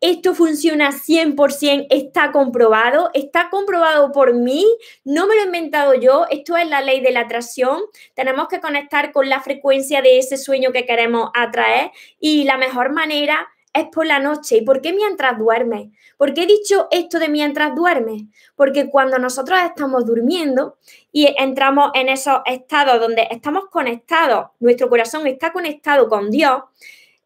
Esto 0.00 0.34
funciona 0.34 0.90
100%, 0.90 1.86
está 1.88 2.32
comprobado, 2.32 3.10
está 3.14 3.48
comprobado 3.50 4.10
por 4.10 4.34
mí, 4.34 4.66
no 5.04 5.28
me 5.28 5.36
lo 5.36 5.42
he 5.42 5.44
inventado 5.44 5.94
yo, 5.94 6.26
esto 6.28 6.56
es 6.56 6.68
la 6.68 6.80
ley 6.80 7.00
de 7.00 7.12
la 7.12 7.20
atracción. 7.20 7.82
Tenemos 8.14 8.48
que 8.48 8.60
conectar 8.60 9.12
con 9.12 9.28
la 9.28 9.40
frecuencia 9.40 10.02
de 10.02 10.18
ese 10.18 10.38
sueño 10.38 10.72
que 10.72 10.86
queremos 10.86 11.30
atraer 11.34 11.92
y 12.18 12.42
la 12.42 12.58
mejor 12.58 12.92
manera 12.92 13.48
es 13.72 13.86
por 13.86 14.06
la 14.06 14.18
noche. 14.18 14.58
¿Y 14.58 14.62
por 14.62 14.80
qué 14.80 14.92
mientras 14.92 15.38
duermes? 15.38 15.88
¿Por 16.16 16.34
qué 16.34 16.42
he 16.42 16.46
dicho 16.46 16.88
esto 16.90 17.18
de 17.18 17.28
mientras 17.28 17.74
duermes? 17.74 18.22
Porque 18.54 18.88
cuando 18.90 19.18
nosotros 19.18 19.58
estamos 19.64 20.06
durmiendo 20.06 20.76
y 21.10 21.34
entramos 21.38 21.90
en 21.94 22.08
esos 22.08 22.40
estados 22.46 23.00
donde 23.00 23.28
estamos 23.30 23.64
conectados, 23.70 24.50
nuestro 24.60 24.88
corazón 24.88 25.26
está 25.26 25.52
conectado 25.52 26.08
con 26.08 26.30
Dios, 26.30 26.62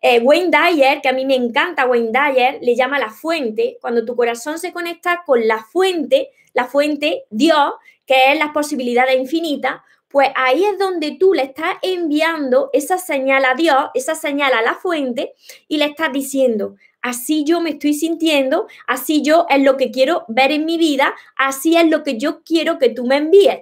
eh, 0.00 0.20
Wayne 0.20 0.50
Dyer, 0.50 1.00
que 1.00 1.08
a 1.08 1.12
mí 1.12 1.26
me 1.26 1.34
encanta 1.34 1.86
Wayne 1.86 2.12
Dyer, 2.12 2.58
le 2.62 2.76
llama 2.76 2.98
la 2.98 3.10
fuente. 3.10 3.78
Cuando 3.80 4.04
tu 4.04 4.14
corazón 4.14 4.58
se 4.58 4.72
conecta 4.72 5.22
con 5.26 5.46
la 5.48 5.64
fuente, 5.64 6.30
la 6.52 6.66
fuente 6.66 7.24
Dios, 7.30 7.72
que 8.06 8.32
es 8.32 8.38
las 8.38 8.50
posibilidades 8.52 9.18
infinitas, 9.18 9.80
pues 10.08 10.28
ahí 10.34 10.64
es 10.64 10.78
donde 10.78 11.16
tú 11.18 11.34
le 11.34 11.42
estás 11.42 11.76
enviando 11.82 12.70
esa 12.72 12.98
señal 12.98 13.44
a 13.44 13.54
Dios, 13.54 13.90
esa 13.94 14.14
señal 14.14 14.52
a 14.54 14.62
la 14.62 14.74
fuente 14.74 15.34
y 15.68 15.78
le 15.78 15.86
estás 15.86 16.12
diciendo, 16.12 16.76
así 17.02 17.44
yo 17.44 17.60
me 17.60 17.70
estoy 17.70 17.94
sintiendo, 17.94 18.66
así 18.86 19.22
yo 19.22 19.46
es 19.48 19.62
lo 19.62 19.76
que 19.76 19.90
quiero 19.90 20.24
ver 20.28 20.52
en 20.52 20.64
mi 20.64 20.78
vida, 20.78 21.14
así 21.36 21.76
es 21.76 21.88
lo 21.88 22.02
que 22.02 22.18
yo 22.18 22.42
quiero 22.42 22.78
que 22.78 22.90
tú 22.90 23.04
me 23.06 23.16
envíes. 23.16 23.60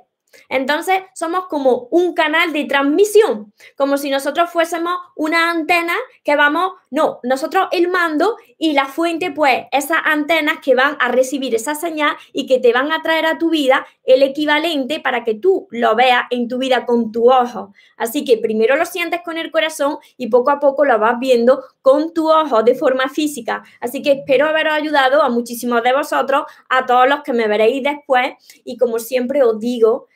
Entonces 0.48 1.02
somos 1.14 1.46
como 1.46 1.88
un 1.90 2.14
canal 2.14 2.52
de 2.52 2.64
transmisión, 2.64 3.52
como 3.76 3.96
si 3.96 4.10
nosotros 4.10 4.50
fuésemos 4.50 4.94
una 5.14 5.50
antena 5.50 5.94
que 6.22 6.36
vamos, 6.36 6.72
no, 6.90 7.20
nosotros 7.22 7.68
el 7.72 7.88
mando 7.88 8.36
y 8.64 8.72
la 8.72 8.86
fuente, 8.86 9.30
pues 9.30 9.66
esas 9.72 9.98
antenas 10.06 10.56
que 10.64 10.74
van 10.74 10.96
a 10.98 11.08
recibir 11.08 11.54
esa 11.54 11.74
señal 11.74 12.16
y 12.32 12.46
que 12.46 12.60
te 12.60 12.72
van 12.72 12.92
a 12.92 13.02
traer 13.02 13.26
a 13.26 13.36
tu 13.36 13.50
vida 13.50 13.86
el 14.04 14.22
equivalente 14.22 15.00
para 15.00 15.22
que 15.22 15.34
tú 15.34 15.68
lo 15.70 15.94
veas 15.94 16.22
en 16.30 16.48
tu 16.48 16.56
vida 16.56 16.86
con 16.86 17.12
tu 17.12 17.30
ojo. 17.30 17.74
Así 17.98 18.24
que 18.24 18.38
primero 18.38 18.76
lo 18.76 18.86
sientes 18.86 19.20
con 19.22 19.36
el 19.36 19.50
corazón 19.50 19.98
y 20.16 20.28
poco 20.28 20.50
a 20.50 20.60
poco 20.60 20.86
lo 20.86 20.98
vas 20.98 21.18
viendo 21.20 21.62
con 21.82 22.14
tu 22.14 22.30
ojo 22.30 22.62
de 22.62 22.74
forma 22.74 23.10
física. 23.10 23.62
Así 23.82 24.00
que 24.00 24.12
espero 24.12 24.46
haberos 24.48 24.72
ayudado 24.72 25.22
a 25.22 25.28
muchísimos 25.28 25.82
de 25.82 25.92
vosotros, 25.92 26.44
a 26.70 26.86
todos 26.86 27.06
los 27.06 27.22
que 27.22 27.34
me 27.34 27.46
veréis 27.46 27.82
después 27.82 28.32
y 28.64 28.78
como 28.78 28.98
siempre 28.98 29.42
os 29.42 29.60
digo, 29.60 30.08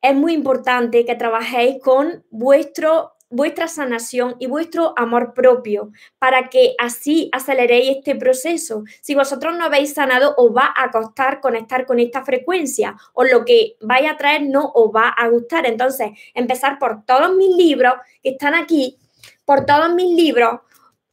es 0.00 0.14
muy 0.14 0.32
importante 0.32 1.04
que 1.04 1.16
trabajéis 1.16 1.82
con 1.82 2.24
vuestro 2.30 3.13
vuestra 3.34 3.68
sanación 3.68 4.36
y 4.38 4.46
vuestro 4.46 4.94
amor 4.96 5.34
propio 5.34 5.90
para 6.18 6.48
que 6.48 6.74
así 6.78 7.28
aceleréis 7.32 7.96
este 7.96 8.14
proceso. 8.14 8.84
Si 9.02 9.14
vosotros 9.14 9.56
no 9.56 9.64
habéis 9.64 9.94
sanado, 9.94 10.34
os 10.36 10.54
va 10.54 10.72
a 10.76 10.90
costar 10.90 11.40
conectar 11.40 11.84
con 11.84 11.98
esta 11.98 12.24
frecuencia 12.24 12.96
o 13.12 13.24
lo 13.24 13.44
que 13.44 13.76
vaya 13.80 14.12
a 14.12 14.16
traer 14.16 14.42
no 14.42 14.70
os 14.74 14.94
va 14.94 15.08
a 15.08 15.28
gustar. 15.28 15.66
Entonces, 15.66 16.10
empezar 16.34 16.78
por 16.78 17.04
todos 17.04 17.34
mis 17.34 17.54
libros 17.56 17.94
que 18.22 18.30
están 18.30 18.54
aquí, 18.54 18.98
por 19.44 19.66
todos 19.66 19.92
mis 19.94 20.14
libros, 20.14 20.60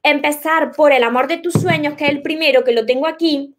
empezar 0.03 0.71
por 0.71 0.91
el 0.91 1.03
amor 1.03 1.27
de 1.27 1.37
tus 1.37 1.53
sueños, 1.53 1.95
que 1.95 2.05
es 2.05 2.11
el 2.11 2.21
primero 2.21 2.63
que 2.63 2.71
lo 2.71 2.85
tengo 2.85 3.07
aquí, 3.07 3.55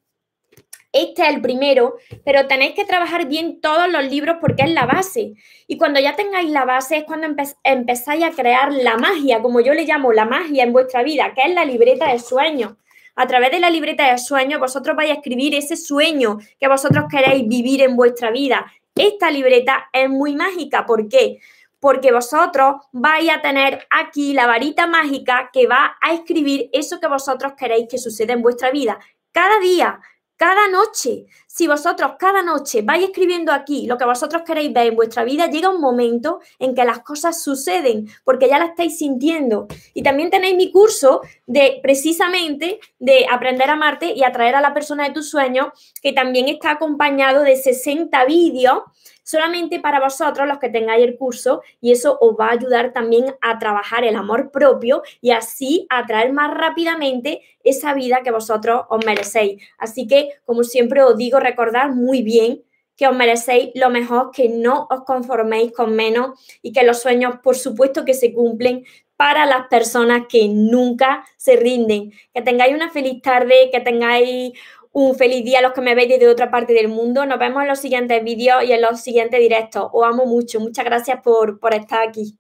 este 0.92 1.22
es 1.22 1.28
el 1.30 1.40
primero, 1.40 1.96
pero 2.22 2.46
tenéis 2.46 2.74
que 2.74 2.84
trabajar 2.84 3.26
bien 3.26 3.62
todos 3.62 3.88
los 3.88 4.04
libros 4.04 4.36
porque 4.40 4.64
es 4.64 4.70
la 4.70 4.84
base. 4.84 5.32
Y 5.66 5.78
cuando 5.78 5.98
ya 6.00 6.14
tengáis 6.16 6.50
la 6.50 6.66
base 6.66 6.98
es 6.98 7.04
cuando 7.04 7.28
empezáis 7.64 8.24
a 8.24 8.30
crear 8.30 8.70
la 8.72 8.98
magia, 8.98 9.40
como 9.40 9.60
yo 9.60 9.72
le 9.72 9.86
llamo 9.86 10.12
la 10.12 10.26
magia 10.26 10.64
en 10.64 10.72
vuestra 10.72 11.02
vida, 11.02 11.32
que 11.34 11.42
es 11.42 11.54
la 11.54 11.64
libreta 11.64 12.12
de 12.12 12.18
sueños. 12.18 12.74
A 13.14 13.26
través 13.26 13.50
de 13.50 13.60
la 13.60 13.70
libreta 13.70 14.10
de 14.10 14.18
sueños 14.18 14.60
vosotros 14.60 14.94
vais 14.94 15.10
a 15.10 15.14
escribir 15.14 15.54
ese 15.54 15.76
sueño 15.76 16.38
que 16.60 16.68
vosotros 16.68 17.06
queréis 17.10 17.48
vivir 17.48 17.82
en 17.82 17.96
vuestra 17.96 18.30
vida. 18.30 18.70
Esta 18.94 19.30
libreta 19.30 19.88
es 19.94 20.10
muy 20.10 20.34
mágica. 20.34 20.84
¿Por 20.84 21.08
qué? 21.08 21.38
Porque 21.80 22.12
vosotros 22.12 22.76
vais 22.92 23.30
a 23.30 23.40
tener 23.40 23.86
aquí 23.90 24.34
la 24.34 24.46
varita 24.46 24.86
mágica 24.86 25.50
que 25.52 25.66
va 25.66 25.96
a 26.02 26.12
escribir 26.12 26.68
eso 26.72 27.00
que 27.00 27.08
vosotros 27.08 27.54
queréis 27.56 27.86
que 27.90 27.98
suceda 27.98 28.34
en 28.34 28.42
vuestra 28.42 28.70
vida. 28.70 28.98
Cada 29.32 29.58
día, 29.60 29.98
cada 30.42 30.66
noche. 30.66 31.26
Si 31.46 31.68
vosotros 31.68 32.14
cada 32.18 32.42
noche 32.42 32.82
vais 32.82 33.04
escribiendo 33.04 33.52
aquí 33.52 33.86
lo 33.86 33.96
que 33.96 34.04
vosotros 34.04 34.42
queréis 34.44 34.72
ver 34.72 34.88
en 34.88 34.96
vuestra 34.96 35.22
vida, 35.22 35.46
llega 35.46 35.68
un 35.68 35.80
momento 35.80 36.40
en 36.58 36.74
que 36.74 36.84
las 36.84 36.98
cosas 37.04 37.40
suceden 37.40 38.08
porque 38.24 38.48
ya 38.48 38.58
la 38.58 38.64
estáis 38.64 38.98
sintiendo. 38.98 39.68
Y 39.94 40.02
también 40.02 40.30
tenéis 40.30 40.56
mi 40.56 40.72
curso 40.72 41.20
de 41.46 41.78
precisamente 41.80 42.80
de 42.98 43.26
aprender 43.30 43.70
a 43.70 43.74
amarte 43.74 44.14
y 44.16 44.24
atraer 44.24 44.56
a 44.56 44.60
la 44.60 44.74
persona 44.74 45.04
de 45.04 45.14
tus 45.14 45.30
sueños, 45.30 45.68
que 46.02 46.12
también 46.12 46.48
está 46.48 46.72
acompañado 46.72 47.42
de 47.42 47.54
60 47.54 48.24
vídeos 48.24 48.82
solamente 49.22 49.80
para 49.80 50.00
vosotros 50.00 50.46
los 50.48 50.58
que 50.58 50.68
tengáis 50.68 51.04
el 51.04 51.16
curso 51.16 51.62
y 51.80 51.92
eso 51.92 52.18
os 52.20 52.36
va 52.38 52.48
a 52.48 52.52
ayudar 52.52 52.92
también 52.92 53.34
a 53.40 53.58
trabajar 53.58 54.04
el 54.04 54.16
amor 54.16 54.50
propio 54.50 55.02
y 55.20 55.30
así 55.30 55.86
atraer 55.90 56.32
más 56.32 56.52
rápidamente 56.52 57.42
esa 57.64 57.94
vida 57.94 58.20
que 58.24 58.30
vosotros 58.30 58.82
os 58.88 59.04
merecéis. 59.04 59.62
Así 59.78 60.06
que, 60.06 60.30
como 60.44 60.64
siempre 60.64 61.02
os 61.02 61.16
digo, 61.16 61.40
recordad 61.40 61.90
muy 61.90 62.22
bien 62.22 62.62
que 62.96 63.08
os 63.08 63.16
merecéis 63.16 63.70
lo 63.74 63.90
mejor, 63.90 64.30
que 64.32 64.48
no 64.48 64.86
os 64.90 65.04
conforméis 65.04 65.72
con 65.72 65.94
menos 65.94 66.38
y 66.62 66.72
que 66.72 66.84
los 66.84 67.00
sueños, 67.00 67.36
por 67.42 67.56
supuesto, 67.56 68.04
que 68.04 68.14
se 68.14 68.32
cumplen 68.32 68.84
para 69.16 69.46
las 69.46 69.68
personas 69.68 70.26
que 70.28 70.48
nunca 70.48 71.24
se 71.36 71.56
rinden. 71.56 72.12
Que 72.34 72.42
tengáis 72.42 72.74
una 72.74 72.90
feliz 72.90 73.22
tarde, 73.22 73.70
que 73.72 73.80
tengáis 73.80 74.52
un 74.92 75.14
feliz 75.14 75.44
día 75.44 75.58
a 75.58 75.62
los 75.62 75.72
que 75.72 75.80
me 75.80 75.94
veis 75.94 76.08
desde 76.08 76.28
otra 76.28 76.50
parte 76.50 76.72
del 76.72 76.88
mundo. 76.88 77.26
Nos 77.26 77.38
vemos 77.38 77.62
en 77.62 77.68
los 77.68 77.78
siguientes 77.78 78.22
vídeos 78.22 78.62
y 78.64 78.72
en 78.72 78.82
los 78.82 79.00
siguientes 79.00 79.40
directos. 79.40 79.88
Os 79.92 80.06
amo 80.06 80.26
mucho. 80.26 80.60
Muchas 80.60 80.84
gracias 80.84 81.20
por, 81.22 81.58
por 81.58 81.74
estar 81.74 82.06
aquí. 82.06 82.38